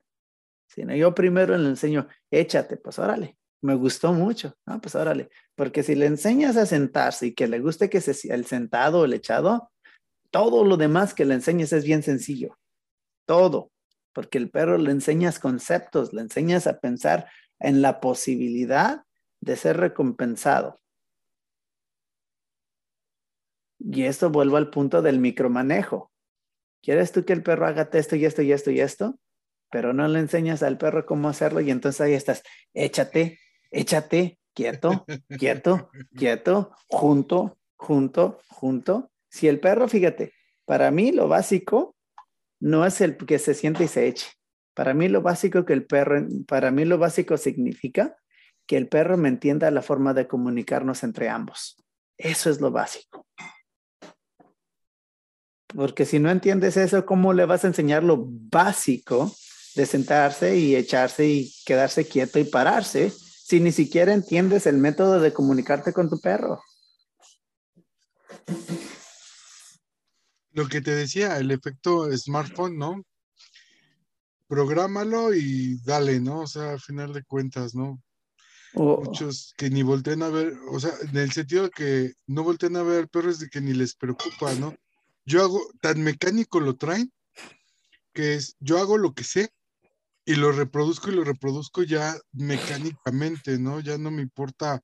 [0.69, 4.79] Sino yo primero le enseño, échate, pues órale, me gustó mucho, ¿no?
[4.79, 8.45] Pues órale, porque si le enseñas a sentarse y que le guste que se, el
[8.45, 9.71] sentado o el echado,
[10.31, 12.59] todo lo demás que le enseñes es bien sencillo,
[13.27, 13.71] todo.
[14.13, 19.05] porque el perro le enseñas conceptos, le enseñas a pensar en la posibilidad
[19.41, 20.81] de ser recompensado.
[23.79, 26.11] Y esto vuelvo al punto del micromanejo.
[26.83, 29.19] ¿Quieres tú que el perro haga esto y esto y esto y esto?
[29.71, 32.43] Pero no le enseñas al perro cómo hacerlo y entonces ahí estás,
[32.75, 35.05] échate, échate, quieto,
[35.39, 39.11] quieto, quieto, junto, junto, junto.
[39.29, 40.33] Si el perro, fíjate,
[40.65, 41.97] para mí lo básico
[42.61, 44.29] no es el que se siente y se eche.
[44.75, 48.17] Para mí lo básico que el perro, para mí lo básico significa
[48.67, 51.83] que el perro me entienda la forma de comunicarnos entre ambos.
[52.19, 53.27] Eso es lo básico.
[55.69, 59.35] Porque si no entiendes eso, ¿cómo le vas a enseñar lo básico
[59.75, 65.21] de sentarse y echarse y quedarse quieto y pararse si ni siquiera entiendes el método
[65.21, 66.63] de comunicarte con tu perro?
[70.53, 73.03] Lo que te decía, el efecto smartphone, ¿no?
[74.49, 76.41] Prográmalo y dale, ¿no?
[76.41, 78.01] O sea, al final de cuentas, ¿no?
[78.73, 82.77] Muchos que ni volteen a ver, o sea, en el sentido de que no volteen
[82.77, 84.75] a ver al perro es de que ni les preocupa, ¿no?
[85.27, 87.13] Yo hago, tan mecánico lo traen,
[88.15, 89.51] que es, yo hago lo que sé
[90.25, 93.81] y lo reproduzco y lo reproduzco ya mecánicamente, ¿no?
[93.81, 94.83] Ya no me importa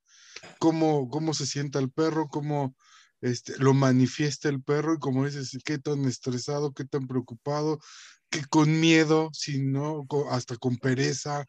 [0.59, 2.75] cómo, cómo se sienta el perro, cómo
[3.21, 7.81] este, lo manifiesta el perro y como dices, qué tan estresado, qué tan preocupado,
[8.29, 11.47] que con miedo, si no, hasta con pereza.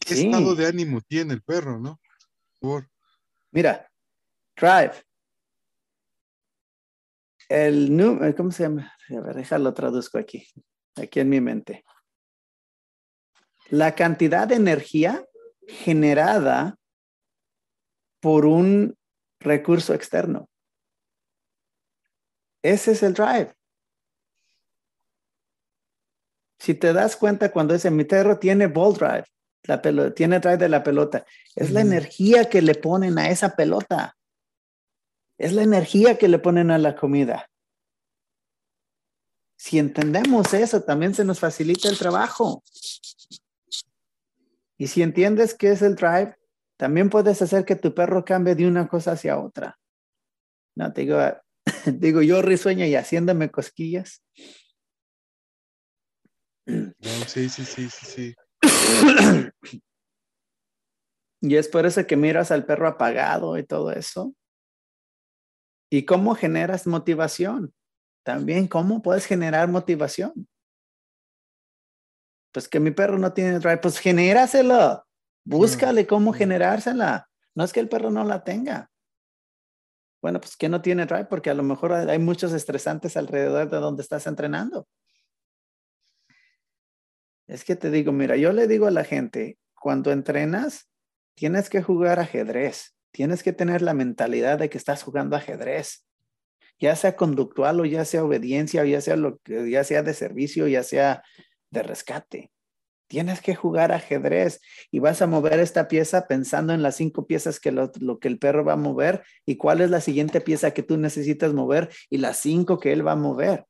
[0.00, 1.98] ¿Qué estado de ánimo tiene el perro, no?
[2.58, 2.90] Por...
[3.52, 3.90] Mira,
[4.56, 5.05] Drive.
[7.48, 8.92] El número, ¿cómo se llama?
[9.08, 10.48] A ver, déjalo traduzco aquí,
[10.96, 11.84] aquí en mi mente.
[13.68, 15.24] La cantidad de energía
[15.66, 16.76] generada
[18.20, 18.96] por un
[19.38, 20.48] recurso externo.
[22.62, 23.54] Ese es el drive.
[26.58, 29.24] Si te das cuenta cuando ese mi perro tiene ball drive,
[29.64, 33.54] la pelota, tiene drive de la pelota, es la energía que le ponen a esa
[33.54, 34.16] pelota.
[35.38, 37.50] Es la energía que le ponen a la comida.
[39.58, 42.62] Si entendemos eso, también se nos facilita el trabajo.
[44.78, 46.36] Y si entiendes qué es el drive,
[46.76, 49.78] también puedes hacer que tu perro cambie de una cosa hacia otra.
[50.74, 51.18] No, te digo,
[51.86, 54.22] digo yo risueña y haciéndome cosquillas.
[56.66, 58.34] sí, sí, sí, sí, sí.
[61.42, 64.34] Y es por eso que miras al perro apagado y todo eso.
[65.90, 67.72] ¿Y cómo generas motivación?
[68.24, 70.48] También, ¿cómo puedes generar motivación?
[72.52, 75.06] Pues que mi perro no tiene drive, pues genéraselo.
[75.44, 77.28] Búscale cómo generársela.
[77.54, 78.90] No es que el perro no la tenga.
[80.20, 83.76] Bueno, pues que no tiene drive porque a lo mejor hay muchos estresantes alrededor de
[83.76, 84.88] donde estás entrenando.
[87.46, 90.88] Es que te digo, mira, yo le digo a la gente, cuando entrenas,
[91.36, 92.95] tienes que jugar ajedrez.
[93.16, 96.06] Tienes que tener la mentalidad de que estás jugando ajedrez.
[96.78, 100.12] Ya sea conductual o ya sea obediencia o ya sea lo que ya sea de
[100.12, 101.22] servicio, ya sea
[101.70, 102.52] de rescate.
[103.08, 107.58] Tienes que jugar ajedrez y vas a mover esta pieza pensando en las cinco piezas
[107.58, 110.82] que lo, que el perro va a mover y cuál es la siguiente pieza que
[110.82, 113.64] tú necesitas mover y las cinco que él va a mover.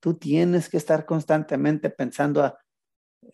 [0.00, 2.58] Tú tienes que estar constantemente pensando a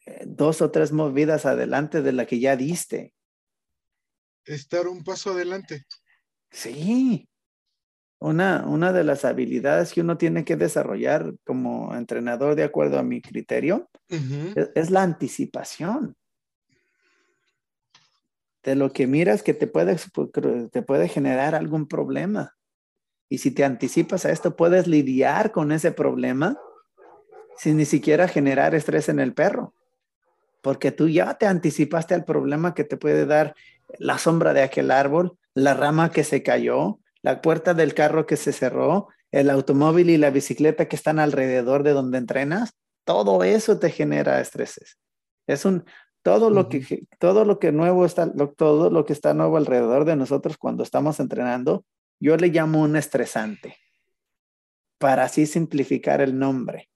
[0.04, 3.14] eh, dos o tres movidas adelante de la que ya diste.
[4.44, 5.86] Estar un paso adelante.
[6.50, 7.28] Sí,
[8.18, 13.02] una, una de las habilidades que uno tiene que desarrollar como entrenador, de acuerdo a
[13.02, 13.90] mi criterio,
[14.74, 16.16] es, la anticipación
[18.62, 19.96] de lo que miras que te puede,
[20.70, 22.54] te puede generar algún problema.
[23.28, 26.56] Y si te anticipas a esto, puedes lidiar con ese problema
[27.56, 29.74] sin ni siquiera generar estrés en el perro.
[30.62, 33.56] Porque tú ya te anticipaste al problema que te puede dar
[33.98, 38.36] la sombra de aquel árbol, la rama que se cayó, la puerta del carro que
[38.36, 42.74] se cerró, el automóvil y la bicicleta que están alrededor de donde entrenas,
[43.04, 44.98] todo eso te genera estreses.
[45.46, 45.84] Es un
[46.22, 50.14] todo lo que todo lo que nuevo está todo lo que está nuevo alrededor de
[50.14, 51.84] nosotros cuando estamos entrenando,
[52.20, 53.76] yo le llamo un estresante.
[54.98, 56.90] Para así simplificar el nombre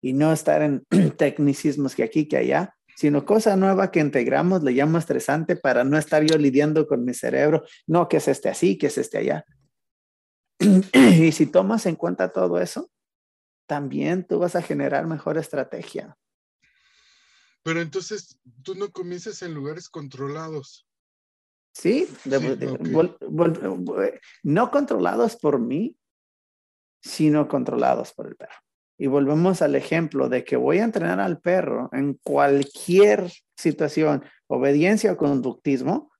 [0.00, 0.84] y no estar en
[1.16, 5.98] tecnicismos que aquí que allá, sino cosa nueva que integramos, le llamo estresante para no
[5.98, 9.44] estar yo lidiando con mi cerebro, no que es este así, que es este allá.
[10.92, 12.90] y si tomas en cuenta todo eso,
[13.66, 16.16] también tú vas a generar mejor estrategia.
[17.62, 20.86] Pero entonces tú no comienzas en lugares controlados.
[21.72, 22.06] Sí,
[24.42, 25.96] no controlados por mí,
[27.02, 28.54] sino controlados por el perro.
[28.96, 35.12] Y volvemos al ejemplo de que voy a entrenar al perro en cualquier situación, obediencia
[35.12, 36.12] o conductismo,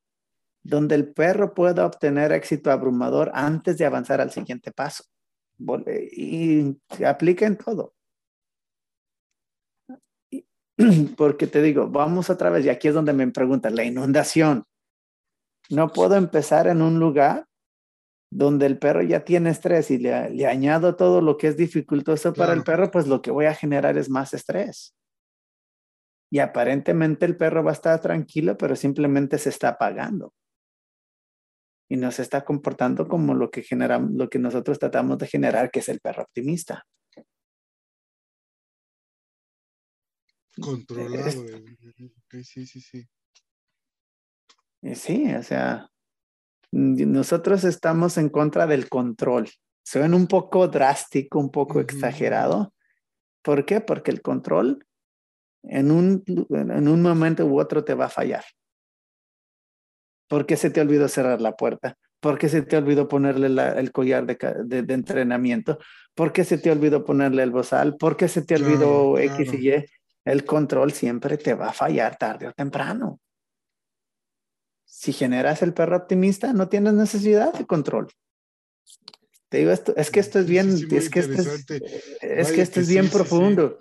[0.63, 5.05] donde el perro pueda obtener éxito abrumador antes de avanzar al siguiente paso.
[6.13, 7.95] Y se aplica en todo.
[11.17, 14.65] Porque te digo, vamos otra vez, y aquí es donde me preguntan, la inundación.
[15.71, 17.47] No puedo empezar en un lugar
[18.35, 22.33] donde el perro ya tiene estrés y le, le añado todo lo que es dificultoso
[22.35, 24.93] para el perro, pues lo que voy a generar es más estrés.
[26.33, 30.35] Y aparentemente el perro va a estar tranquilo, pero simplemente se está apagando.
[31.89, 35.71] Y no se está comportando como lo que, genera, lo que nosotros tratamos de generar,
[35.71, 36.85] que es el perro optimista.
[40.61, 41.31] Controlado.
[42.43, 43.09] sí, sí, sí.
[44.95, 45.89] Sí, o sea,
[46.75, 49.49] nosotros estamos en contra del control.
[49.85, 52.73] Suena un poco drástico, un poco exagerado.
[53.43, 53.81] ¿Por qué?
[53.81, 54.85] Porque el control
[55.63, 58.45] en un, en un momento u otro te va a fallar.
[60.29, 61.97] ¿Por qué se te olvidó cerrar la puerta?
[62.21, 63.47] ¿Por qué se te olvidó ponerle
[63.79, 65.79] el collar de, de, entrenamiento?
[66.15, 67.97] ¿Por qué se te olvidó ponerle el bozal?
[67.97, 69.85] ¿Por qué se te olvidó X y Y?
[70.25, 73.21] El control siempre te va a fallar tarde o temprano.
[75.05, 78.11] Si generas el perro optimista, no tienes necesidad de control.
[79.51, 81.67] Te digo esto, es que esto es bien, es, que esto es,
[82.23, 83.79] es que esto es bien profundo.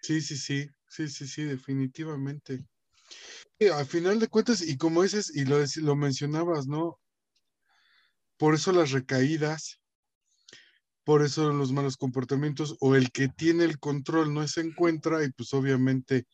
[0.00, 2.64] Sí, sí, sí, sí, sí, sí, definitivamente.
[3.58, 6.98] Y al final de cuentas, y como dices, y lo, lo mencionabas, ¿no?
[8.38, 9.82] Por eso las recaídas,
[11.04, 15.30] por eso los malos comportamientos, o el que tiene el control no se encuentra, y
[15.30, 16.24] pues obviamente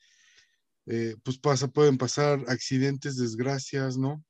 [0.86, 4.24] eh, pues pasa, pueden pasar accidentes, desgracias, ¿no?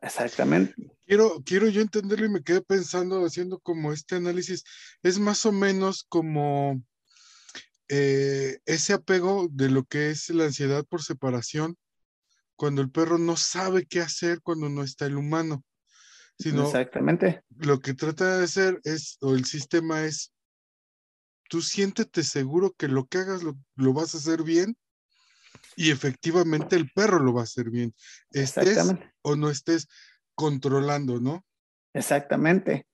[0.00, 0.74] Exactamente.
[1.06, 4.64] Quiero, quiero yo entenderlo y me quedé pensando, haciendo como este análisis,
[5.02, 6.82] es más o menos como
[7.88, 11.76] eh, ese apego de lo que es la ansiedad por separación,
[12.56, 15.64] cuando el perro no sabe qué hacer cuando no está el humano.
[16.38, 17.42] Sino Exactamente.
[17.56, 20.32] Lo que trata de hacer es, o el sistema es,
[21.48, 24.76] tú siéntete seguro que lo que hagas lo, lo vas a hacer bien
[25.76, 27.94] y efectivamente el perro lo va a hacer bien.
[28.30, 28.78] Estés
[29.22, 29.88] o no estés
[30.34, 31.44] controlando, ¿no?
[31.94, 32.86] Exactamente.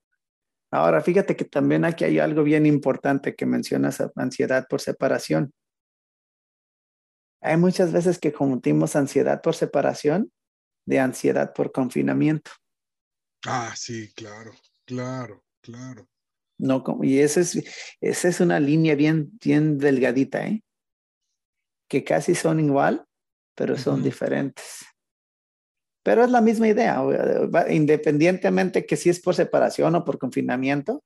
[0.71, 5.53] Ahora, fíjate que también aquí hay algo bien importante que mencionas, ansiedad por separación.
[7.41, 10.33] Hay muchas veces que confundimos ansiedad por separación
[10.87, 12.51] de ansiedad por confinamiento.
[13.47, 14.53] Ah, sí, claro,
[14.85, 16.09] claro, claro.
[16.59, 17.63] No, y esa es,
[18.01, 20.65] esa es una línea bien, bien delgadita, ¿eh?
[21.89, 23.07] Que casi son igual,
[23.55, 24.85] pero son diferentes.
[26.03, 27.03] Pero es la misma idea,
[27.69, 31.03] independientemente que si es por separación o por confinamiento,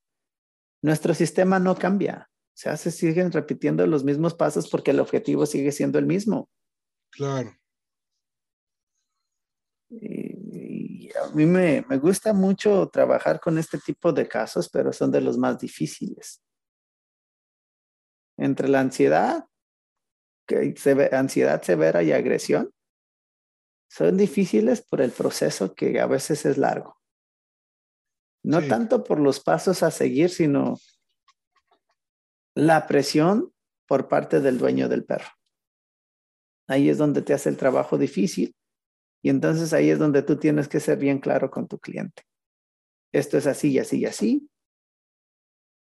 [0.83, 2.29] nuestro sistema no cambia.
[2.31, 6.51] O sea, se siguen repitiendo los mismos pasos porque el objetivo sigue siendo el mismo.
[7.11, 7.57] Claro.
[9.88, 15.11] Y, a mí me, me gusta mucho trabajar con este tipo de casos, pero son
[15.11, 16.43] de los más difíciles.
[18.37, 19.50] Entre la ansiedad
[21.13, 22.73] ansiedad severa y agresión
[23.91, 27.01] son difíciles por el proceso que a veces es largo.
[28.43, 30.79] No tanto por los pasos a seguir, sino
[32.55, 33.53] la presión
[33.87, 35.31] por parte del dueño del perro.
[36.69, 38.55] Ahí es donde te hace el trabajo difícil
[39.23, 42.23] y entonces ahí es donde tú tienes que ser bien claro con tu cliente.
[43.13, 44.51] Esto es así y así y así.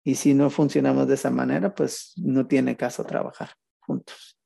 [0.03, 4.40] Y si no funcionamos de esa manera, pues no tiene caso trabajar juntos.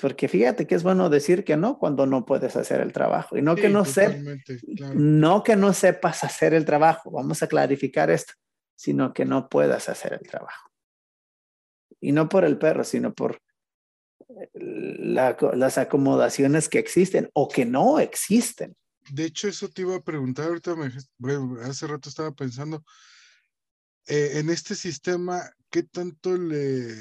[0.00, 3.42] Porque fíjate que es bueno decir que no cuando no puedes hacer el trabajo y
[3.42, 3.84] no que no
[4.94, 8.32] no que no sepas hacer el trabajo, vamos a clarificar esto,
[8.74, 10.70] sino que no puedas hacer el trabajo.
[12.00, 13.42] Y no por el perro, sino por
[14.54, 18.74] las acomodaciones que existen o que no existen.
[19.10, 20.74] De hecho, eso te iba a preguntar, ahorita
[21.64, 22.84] hace rato estaba pensando,
[24.06, 26.94] eh, en este sistema, ¿qué tanto le,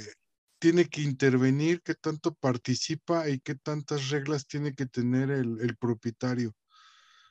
[0.60, 6.53] tiene que intervenir, qué tanto participa y qué tantas reglas tiene que tener el, propietario.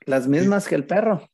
[0.06, 1.28] Las mismas que el perro.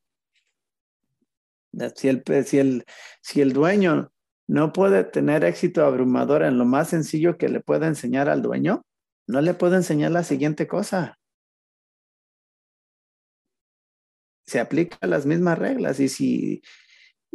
[1.97, 2.85] Si el, si, el,
[3.23, 4.13] si el dueño
[4.47, 8.83] no puede tener éxito abrumador en lo más sencillo que le puede enseñar al dueño,
[9.27, 11.19] no le puede enseñar la siguiente cosa.
[14.47, 16.63] Se aplican las mismas reglas y si,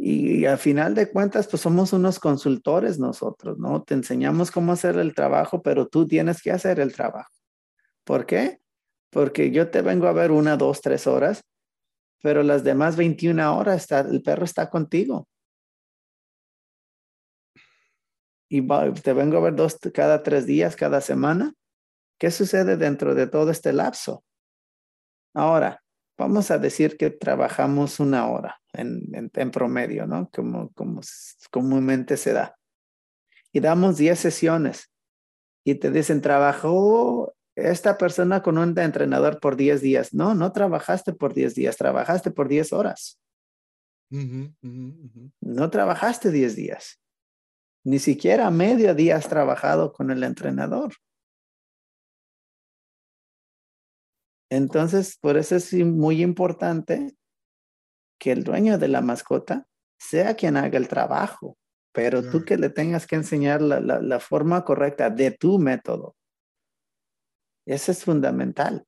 [0.02, 3.82] y a final de cuentas, pues somos unos consultores nosotros, ¿no?
[3.82, 7.30] Te enseñamos cómo hacer el trabajo, pero tú tienes que hacer el trabajo.
[8.04, 8.60] ¿Por qué?
[9.10, 11.44] Porque yo te vengo a ver una, dos, tres horas,
[12.22, 15.28] pero las demás 21 horas está, el perro está contigo.
[18.48, 18.66] y
[19.02, 21.52] te vengo a ver dos, cada tres días, cada semana,
[22.18, 24.24] ¿qué sucede dentro de todo este lapso?
[25.34, 25.84] Ahora,
[26.16, 30.30] vamos a decir que trabajamos una hora en, en, promedio, ¿no?
[30.30, 31.00] Como, como
[31.50, 32.56] comúnmente se da.
[33.52, 34.90] Y damos 10 sesiones
[35.64, 40.14] y te dicen, trabajó esta persona con un entrenador por 10 días.
[40.14, 43.20] No, no trabajaste por 10 días, trabajaste por 10 horas.
[44.10, 47.00] No trabajaste 10 días.
[47.84, 50.94] Ni siquiera medio día has trabajado con el entrenador.
[54.50, 57.14] Entonces, por eso es muy importante
[58.20, 59.66] que el dueño de la mascota
[59.98, 61.56] sea quien haga el trabajo,
[61.92, 66.14] pero tú que le tengas que enseñar la, la forma correcta de tu método.
[67.66, 68.86] Eso es fundamental.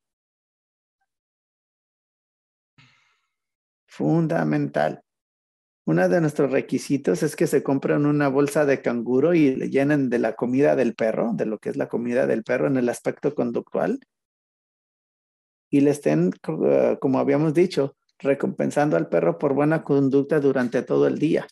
[3.87, 5.03] Fundamental.
[5.85, 10.11] Uno de nuestros requisitos es que se compren una bolsa de canguro y le llenen
[10.11, 12.89] de la comida del perro, de lo que es la comida del perro en el
[12.89, 13.99] aspecto conductual.
[15.70, 16.33] Y le estén,
[16.66, 21.47] eh, como habíamos dicho, recompensando al perro por buena conducta durante todo el día.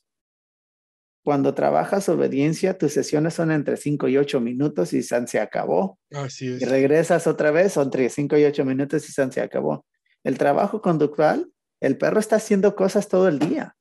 [1.23, 5.99] Cuando trabajas obediencia, tus sesiones son entre 5 y 8 minutos y se acabó.
[6.13, 6.63] Así es.
[6.63, 9.85] Y regresas otra vez, son entre 5 y 8 minutos y se acabó.
[10.25, 11.51] El trabajo conductual,
[11.81, 13.77] el perro está haciendo cosas todo el día.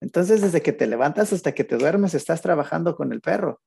[0.00, 3.60] Entonces, desde que te levantas hasta que te duermes, estás trabajando con el perro,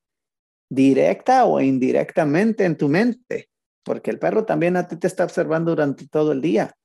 [0.70, 3.50] directa o indirectamente en tu mente,
[3.84, 6.76] porque el perro también a ti te está observando durante todo el día.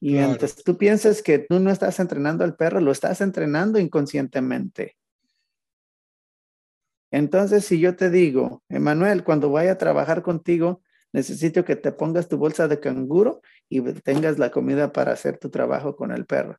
[0.00, 4.96] Y mientras tú piensas que tú no estás entrenando al perro, lo estás entrenando inconscientemente.
[7.10, 10.82] Entonces, si yo te digo, Emanuel, cuando vaya a trabajar contigo,
[11.12, 15.50] necesito que te pongas tu bolsa de canguro y tengas la comida para hacer tu
[15.50, 16.58] trabajo con el perro.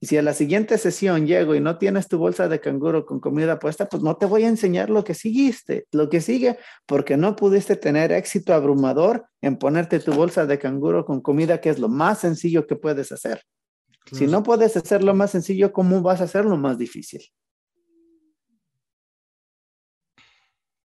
[0.00, 3.20] Y si a la siguiente sesión llego y no tienes tu bolsa de canguro con
[3.20, 7.16] comida puesta, pues no te voy a enseñar lo que siguiste, lo que sigue, porque
[7.16, 11.78] no pudiste tener éxito abrumador en ponerte tu bolsa de canguro con comida, que es
[11.78, 13.42] lo más sencillo que puedes hacer.
[14.12, 17.22] Si no puedes hacer lo más sencillo, ¿cómo vas a hacer lo más difícil?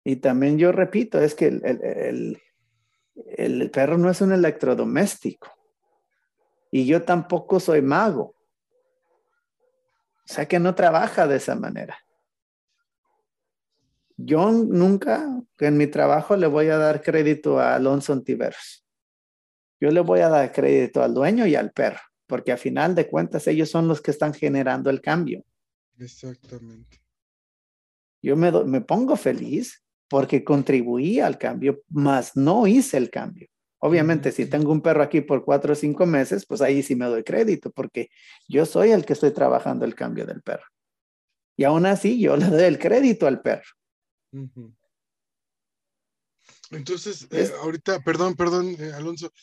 [0.03, 2.41] Y también yo repito, es que el,
[3.37, 5.47] el perro no es un electrodoméstico.
[6.71, 8.35] Y yo tampoco soy mago.
[10.29, 11.97] O sea que no trabaja de esa manera.
[14.15, 15.27] Yo nunca
[15.59, 18.85] en mi trabajo le voy a dar crédito a Alonso Antiveros.
[19.81, 23.09] Yo le voy a dar crédito al dueño y al perro, porque a final de
[23.09, 25.43] cuentas ellos son los que están generando el cambio.
[25.99, 27.01] Exactamente.
[28.21, 33.49] Yo me, me pongo feliz porque contribuí al cambio, mas no hice el cambio.
[33.85, 37.05] Obviamente, si tengo un perro aquí por cuatro o cinco meses, pues ahí sí me
[37.05, 38.09] doy crédito, porque
[38.47, 40.63] yo soy el que estoy trabajando el cambio del perro.
[41.57, 43.67] Y aún así, yo le doy el crédito al perro.
[46.71, 49.33] Entonces, eh, ahorita, perdón, perdón, eh, Alonso,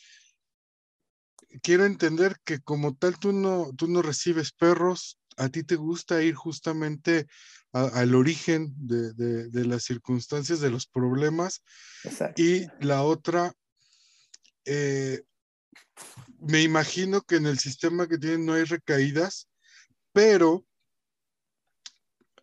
[1.61, 6.23] quiero entender que como tal tú no, tú no recibes perros, a ti te gusta
[6.23, 7.27] ir justamente
[7.73, 11.61] al origen de, las circunstancias, de los problemas.
[12.35, 13.53] Y la otra,
[14.65, 15.23] eh,
[16.39, 19.47] me imagino que en el sistema que tienen no hay recaídas,
[20.11, 20.65] pero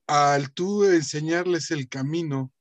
[0.06, 2.52] al tú enseñarles el camino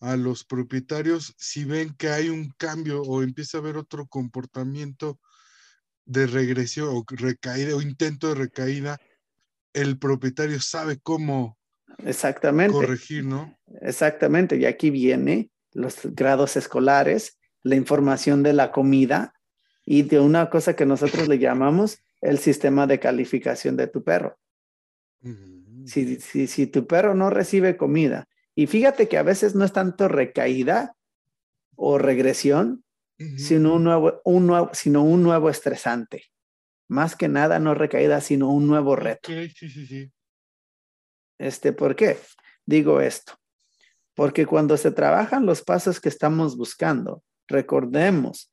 [0.00, 5.20] a los propietarios, si ven que hay un cambio o empieza a haber otro comportamiento
[6.04, 8.98] de regresión o recaída o intento de recaída,
[9.72, 11.58] el propietario sabe cómo
[11.98, 12.72] Exactamente.
[12.72, 13.58] corregir, ¿no?
[13.82, 19.34] Exactamente, y aquí viene los grados escolares la información de la comida
[19.84, 24.38] y de una cosa que nosotros le llamamos el sistema de calificación de tu perro.
[25.86, 30.08] si, si, tu perro no recibe comida, y fíjate que a veces no es tanto
[30.08, 30.94] recaída
[31.76, 32.84] o regresión,
[33.36, 36.24] sino, un nuevo, un nuevo, sino un nuevo estresante.
[36.88, 39.30] Más que nada no recaída, sino un nuevo reto.
[39.30, 40.12] sí, sí, sí.
[41.38, 42.18] Este, ¿Por qué?
[42.66, 43.32] Digo esto.
[44.14, 48.50] Porque cuando se trabajan los pasos que estamos buscando, Recordemos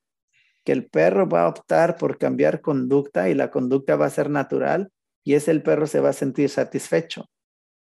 [0.65, 4.29] que el perro va a optar por cambiar conducta y la conducta va a ser
[4.29, 4.91] natural
[5.23, 7.29] y ese el perro se va a sentir satisfecho.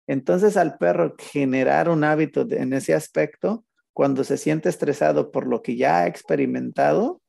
[0.08, 5.62] Entonces al perro generar un hábito en ese aspecto, cuando se siente estresado por lo
[5.62, 7.22] que ya ha experimentado,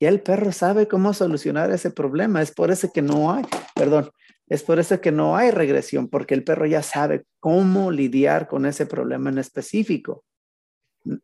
[0.00, 2.42] ya el perro sabe cómo solucionar ese problema.
[2.42, 3.44] Es por eso que no hay,
[3.74, 4.10] perdón,
[4.48, 8.66] es por eso que no hay regresión, porque el perro ya sabe cómo lidiar con
[8.66, 10.24] ese problema en específico.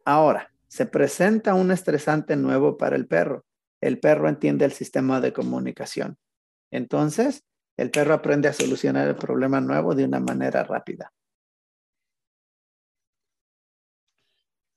[0.04, 3.44] Ahora, se presenta un estresante nuevo para el perro.
[3.80, 6.16] El perro entiende el sistema de comunicación.
[6.70, 7.44] Entonces,
[7.76, 11.12] el perro aprende a solucionar el problema nuevo de una manera rápida.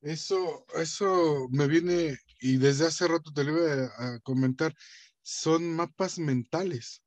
[0.02, 4.74] Eso, eso me viene, y desde hace rato te lo iba a, comentar,
[5.22, 7.04] son mapas mentales.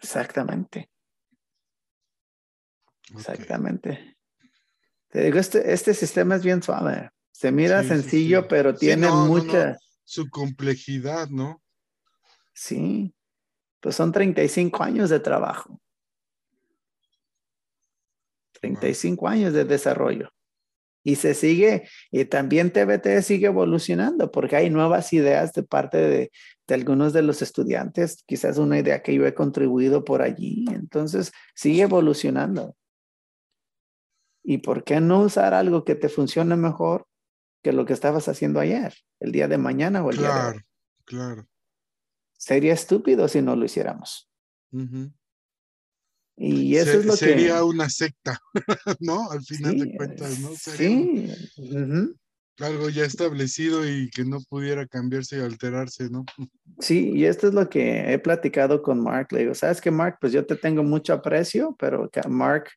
[0.00, 0.90] Exactamente.
[3.14, 4.16] Exactamente.
[5.08, 7.10] Te digo, este, este sistema es bien suave.
[7.40, 9.78] Se mira sencillo, pero tiene mucha...
[10.04, 11.62] Su complejidad, ¿no?
[12.52, 13.14] Sí.
[13.80, 15.80] Pues son 35 años de trabajo.
[18.60, 20.28] 35 años de desarrollo.
[21.02, 26.32] Y se sigue, y también TBT sigue evolucionando porque hay nuevas ideas de parte de,
[26.66, 30.66] de, algunos de los estudiantes, quizás una idea que yo he contribuido por allí.
[30.74, 32.76] Entonces, sigue evolucionando.
[34.44, 37.06] ¿Y por qué no usar algo que te funcione mejor
[37.62, 40.60] que lo que estabas haciendo ayer, el día de mañana o el día de hoy?
[41.04, 41.46] Claro,
[42.40, 44.30] Sería estúpido si no lo hiciéramos.
[46.36, 47.18] Y eso es lo que...
[47.18, 48.40] Sería una secta,
[49.00, 49.30] ¿no?
[49.30, 50.48] Al final de cuentas, ¿no?
[50.54, 51.30] sí.
[52.60, 56.24] Algo ya establecido y que no pudiera cambiarse y alterarse, ¿no?
[56.78, 59.28] Sí, y esto es lo que he platicado con Mark.
[59.32, 60.16] Le digo, ¿sabes qué, Mark?
[60.18, 62.70] Pues yo te tengo mucho aprecio, pero Mark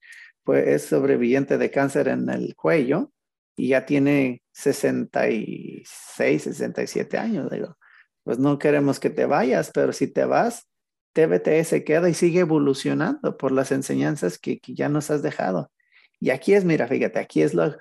[0.44, 3.14] pues, es sobreviviente de cáncer en el cuello
[3.56, 7.50] y ya tiene 66, 67 años.
[7.52, 7.78] Digo,
[8.24, 10.70] pues no queremos que te vayas, pero si te vas,
[11.14, 15.72] TBT se queda y sigue evolucionando por las enseñanzas que, ya nos has dejado.
[16.20, 17.76] Y aquí es, mira, fíjate, aquí es lo,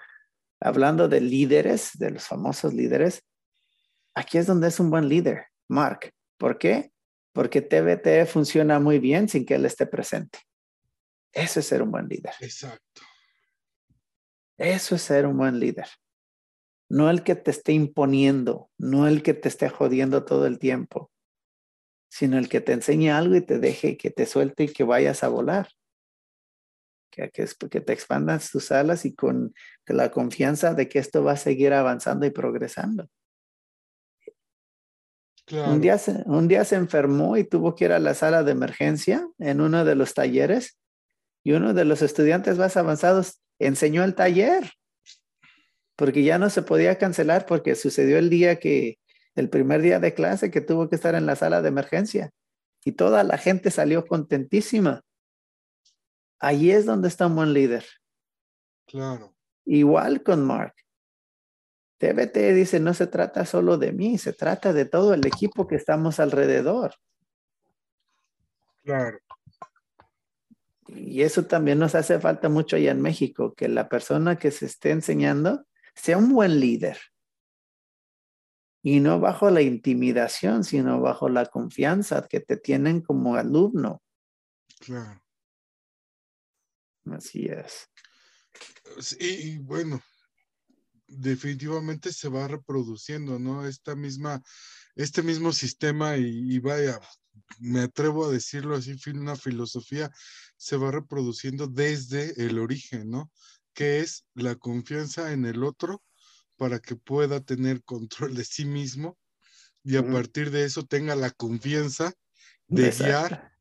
[0.61, 3.23] hablando de líderes, de los famosos líderes,
[4.15, 6.13] aquí es donde es un buen líder, Mark.
[6.39, 6.93] ¿Por qué?
[7.33, 10.41] Porque TBT funciona muy bien sin que él esté presente.
[11.33, 12.35] Eso es ser un buen líder.
[12.41, 13.03] Exacto.
[14.59, 15.87] Eso es ser un buen líder.
[16.93, 21.11] No el que te esté imponiendo, no el que te esté jodiendo todo el tiempo,
[22.11, 25.25] sino el que te enseñe algo y te deje que te suelte y que vayas
[25.25, 25.69] a volar.
[27.11, 29.55] Que, que, que te expandas tus alas y con
[29.87, 33.09] la confianza de que esto va a seguir avanzando y progresando.
[35.51, 38.53] Un, día se, un día se enfermó y tuvo que ir a la sala de
[38.53, 40.79] emergencia en uno de los talleres
[41.43, 44.71] y uno de los estudiantes más avanzados enseñó el taller
[46.03, 48.99] porque ya no se podía cancelar porque sucedió el día que,
[49.37, 52.33] el primer día de clase que tuvo que estar en la sala de emergencia
[52.85, 55.05] y toda la gente salió contentísima.
[56.41, 57.87] Allí es donde está un buen líder.
[58.85, 59.37] Claro.
[59.65, 60.75] Igual con Mark.
[61.99, 65.77] TBT dice, no se trata solo de mí, se trata de todo el equipo que
[65.77, 66.97] estamos alrededor.
[68.83, 69.21] Claro.
[70.89, 74.67] Y eso también nos hace falta mucho allá en México, que la persona que se
[74.67, 76.99] esté enseñando sea un buen líder.
[78.85, 84.03] Y no bajo la intimidación, sino bajo la confianza que te tienen como alumno.
[84.81, 85.23] Claro.
[87.11, 87.89] Así es.
[89.21, 90.01] Y, bueno,
[91.07, 93.67] definitivamente se va reproduciendo, ¿no?
[93.67, 94.43] Esta misma,
[94.97, 97.01] este mismo sistema y, vaya,
[97.61, 100.11] me atrevo a decirlo así, una filosofía
[100.57, 103.31] se va reproduciendo desde el origen, ¿no?
[103.75, 106.03] Que es la confianza en el otro
[106.57, 109.19] para que pueda tener control de sí mismo
[109.85, 112.13] y a partir de eso tenga la confianza
[112.69, 113.53] de guiar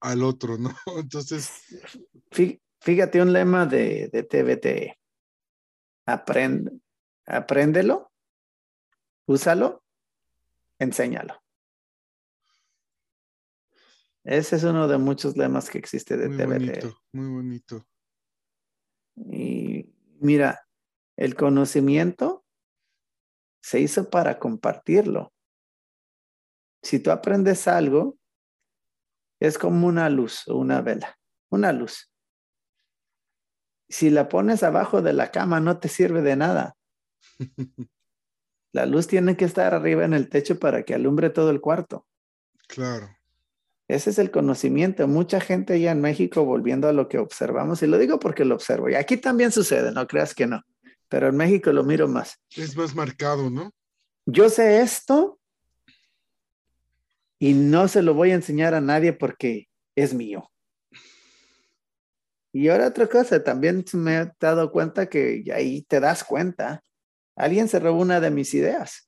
[0.00, 0.74] al otro, ¿no?
[0.98, 1.50] Entonces.
[2.80, 4.98] Fíjate un lema de, de TBT.
[6.06, 6.80] Aprende,
[7.26, 8.10] apréndelo,
[9.26, 9.84] úsalo,
[10.78, 11.42] enséñalo.
[14.24, 16.46] Ese es uno de muchos lemas que existe de muy.
[16.46, 17.86] Bonito, muy bonito.
[19.30, 20.66] Y mira,
[21.16, 22.44] el conocimiento
[23.62, 25.32] se hizo para compartirlo.
[26.82, 28.18] Si tú aprendes algo,
[29.40, 31.18] es como una luz o una vela,
[31.50, 32.10] una luz.
[33.88, 36.76] Si la pones abajo de la cama, no te sirve de nada.
[38.72, 42.06] La luz tiene que estar arriba en el techo para que alumbre todo el cuarto.
[42.68, 43.17] Claro.
[43.88, 45.08] Ese es el conocimiento.
[45.08, 48.54] Mucha gente ya en México, volviendo a lo que observamos, y lo digo porque lo
[48.54, 50.62] observo, y aquí también sucede, no creas que no
[51.08, 52.38] pero en México lo miro más.
[52.54, 53.72] Es más marcado, ¿no?
[54.26, 55.40] Yo sé esto
[57.38, 60.50] y no se lo voy a enseñar a nadie porque es mío.
[62.52, 66.82] Y ahora otra cosa, también me he dado cuenta que ahí te das cuenta,
[67.36, 69.07] alguien se robó una de mis ideas.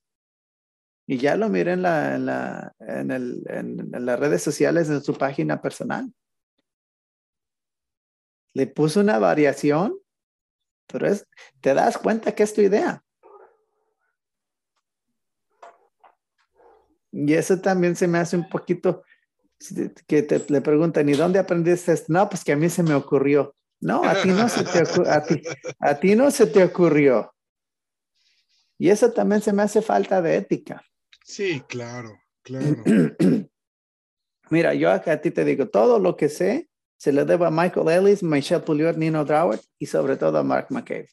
[1.11, 5.61] Y ya lo miré en, la, en, el, en las redes sociales, en su página
[5.61, 6.13] personal.
[8.55, 10.01] Le puso una variación
[10.93, 11.27] pero es,
[11.61, 13.03] te das cuenta que es tu idea.
[17.13, 19.03] Y eso también se me hace un poquito
[20.07, 22.13] que te le preguntan, ¿y dónde aprendiste esto?
[22.13, 23.55] No, pues que a mí se me ocurrió.
[23.81, 25.43] No, a ti no se te, a ti,
[25.79, 27.35] a ti no se te ocurrió.
[28.79, 30.83] Y eso también se me hace falta de ética.
[31.31, 32.83] Sí, claro, claro.
[34.51, 37.53] Mira, yo acá a ti te digo, todo lo que sé se le debo a
[37.53, 41.09] Michael Ellis, Michelle Pouliot, Nino Droward y sobre todo a Mark McCabe.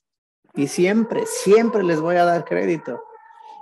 [0.56, 3.00] Y siempre, siempre les voy a dar crédito.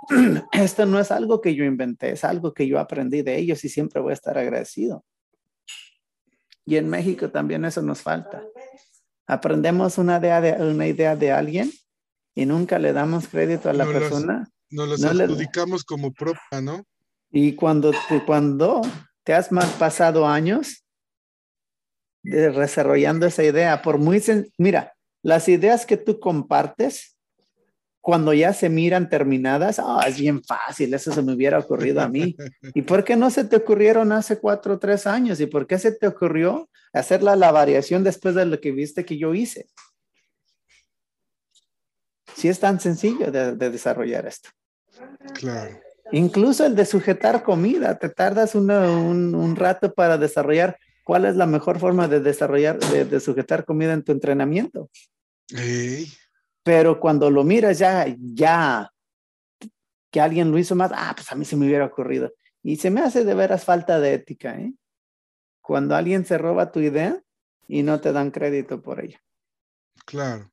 [0.52, 3.68] Esto no es algo que yo inventé, es algo que yo aprendí de ellos y
[3.68, 5.04] siempre voy a estar agradecido.
[6.64, 8.42] Y en México también eso nos falta.
[9.26, 11.70] Aprendemos una idea de, una idea de alguien
[12.34, 14.50] y nunca le damos crédito a la persona.
[14.70, 16.84] No los adjudicamos como propia, ¿no?
[17.30, 18.82] Y cuando te, cuando
[19.24, 20.84] te has más pasado años
[22.22, 24.22] desarrollando esa idea, por muy,
[24.58, 27.16] mira, las ideas que tú compartes,
[28.00, 32.08] cuando ya se miran terminadas, ah, es bien fácil, eso se me hubiera ocurrido a
[32.08, 32.36] mí.
[32.72, 35.40] ¿Y por qué no se te ocurrieron hace cuatro o tres años?
[35.40, 39.18] ¿Y por qué se te ocurrió hacer la, variación después de lo que viste que
[39.18, 39.66] yo hice?
[42.36, 44.50] Si es tan sencillo de, desarrollar esto.
[45.34, 45.80] Claro.
[46.12, 51.46] Incluso el de sujetar comida, te tardas un, un, rato para desarrollar ¿Cuál es la
[51.46, 54.90] mejor forma de desarrollar, de, sujetar comida en tu entrenamiento?
[56.64, 58.90] Pero cuando lo miras ya, ya,
[60.10, 62.34] que alguien lo hizo más, ah, pues a mí se me hubiera ocurrido.
[62.60, 64.74] Y se me hace de veras falta de ética, ¿eh?
[65.60, 67.22] Cuando alguien se roba tu idea
[67.68, 69.22] y no te dan crédito por ella.
[70.06, 70.50] Claro.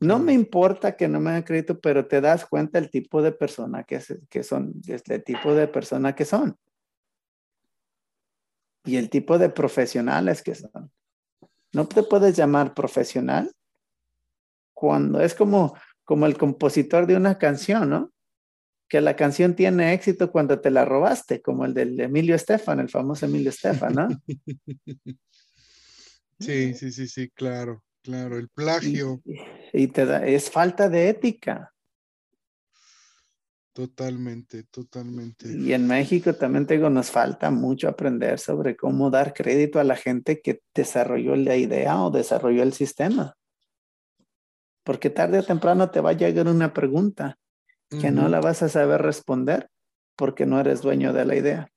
[0.00, 3.32] No me importa que no me den crédito, pero te das cuenta el tipo de
[3.32, 6.58] persona que, que son, este tipo de persona que son
[8.86, 10.90] y el tipo de profesionales que son.
[11.72, 13.52] No te puedes llamar profesional
[14.72, 18.12] cuando es como, como el compositor de una canción, ¿no?
[18.88, 22.88] Que la canción tiene éxito cuando te la robaste, como el del Emilio Estefan, el
[22.88, 24.08] famoso Emilio Estefan, ¿no?
[26.38, 29.20] Sí, sí, sí, sí, claro, claro, el plagio.
[29.72, 31.72] Y, te da, es falta de ética.
[33.72, 35.52] Totalmente, totalmente.
[35.52, 39.96] Y en México también tengo, nos falta mucho aprender sobre cómo dar crédito a la
[39.96, 43.36] gente que desarrolló la idea o desarrolló el sistema.
[44.82, 47.38] Porque tarde o temprano te va a llegar una pregunta
[48.00, 49.68] que no la vas a saber responder
[50.16, 51.70] porque no eres dueño de la idea.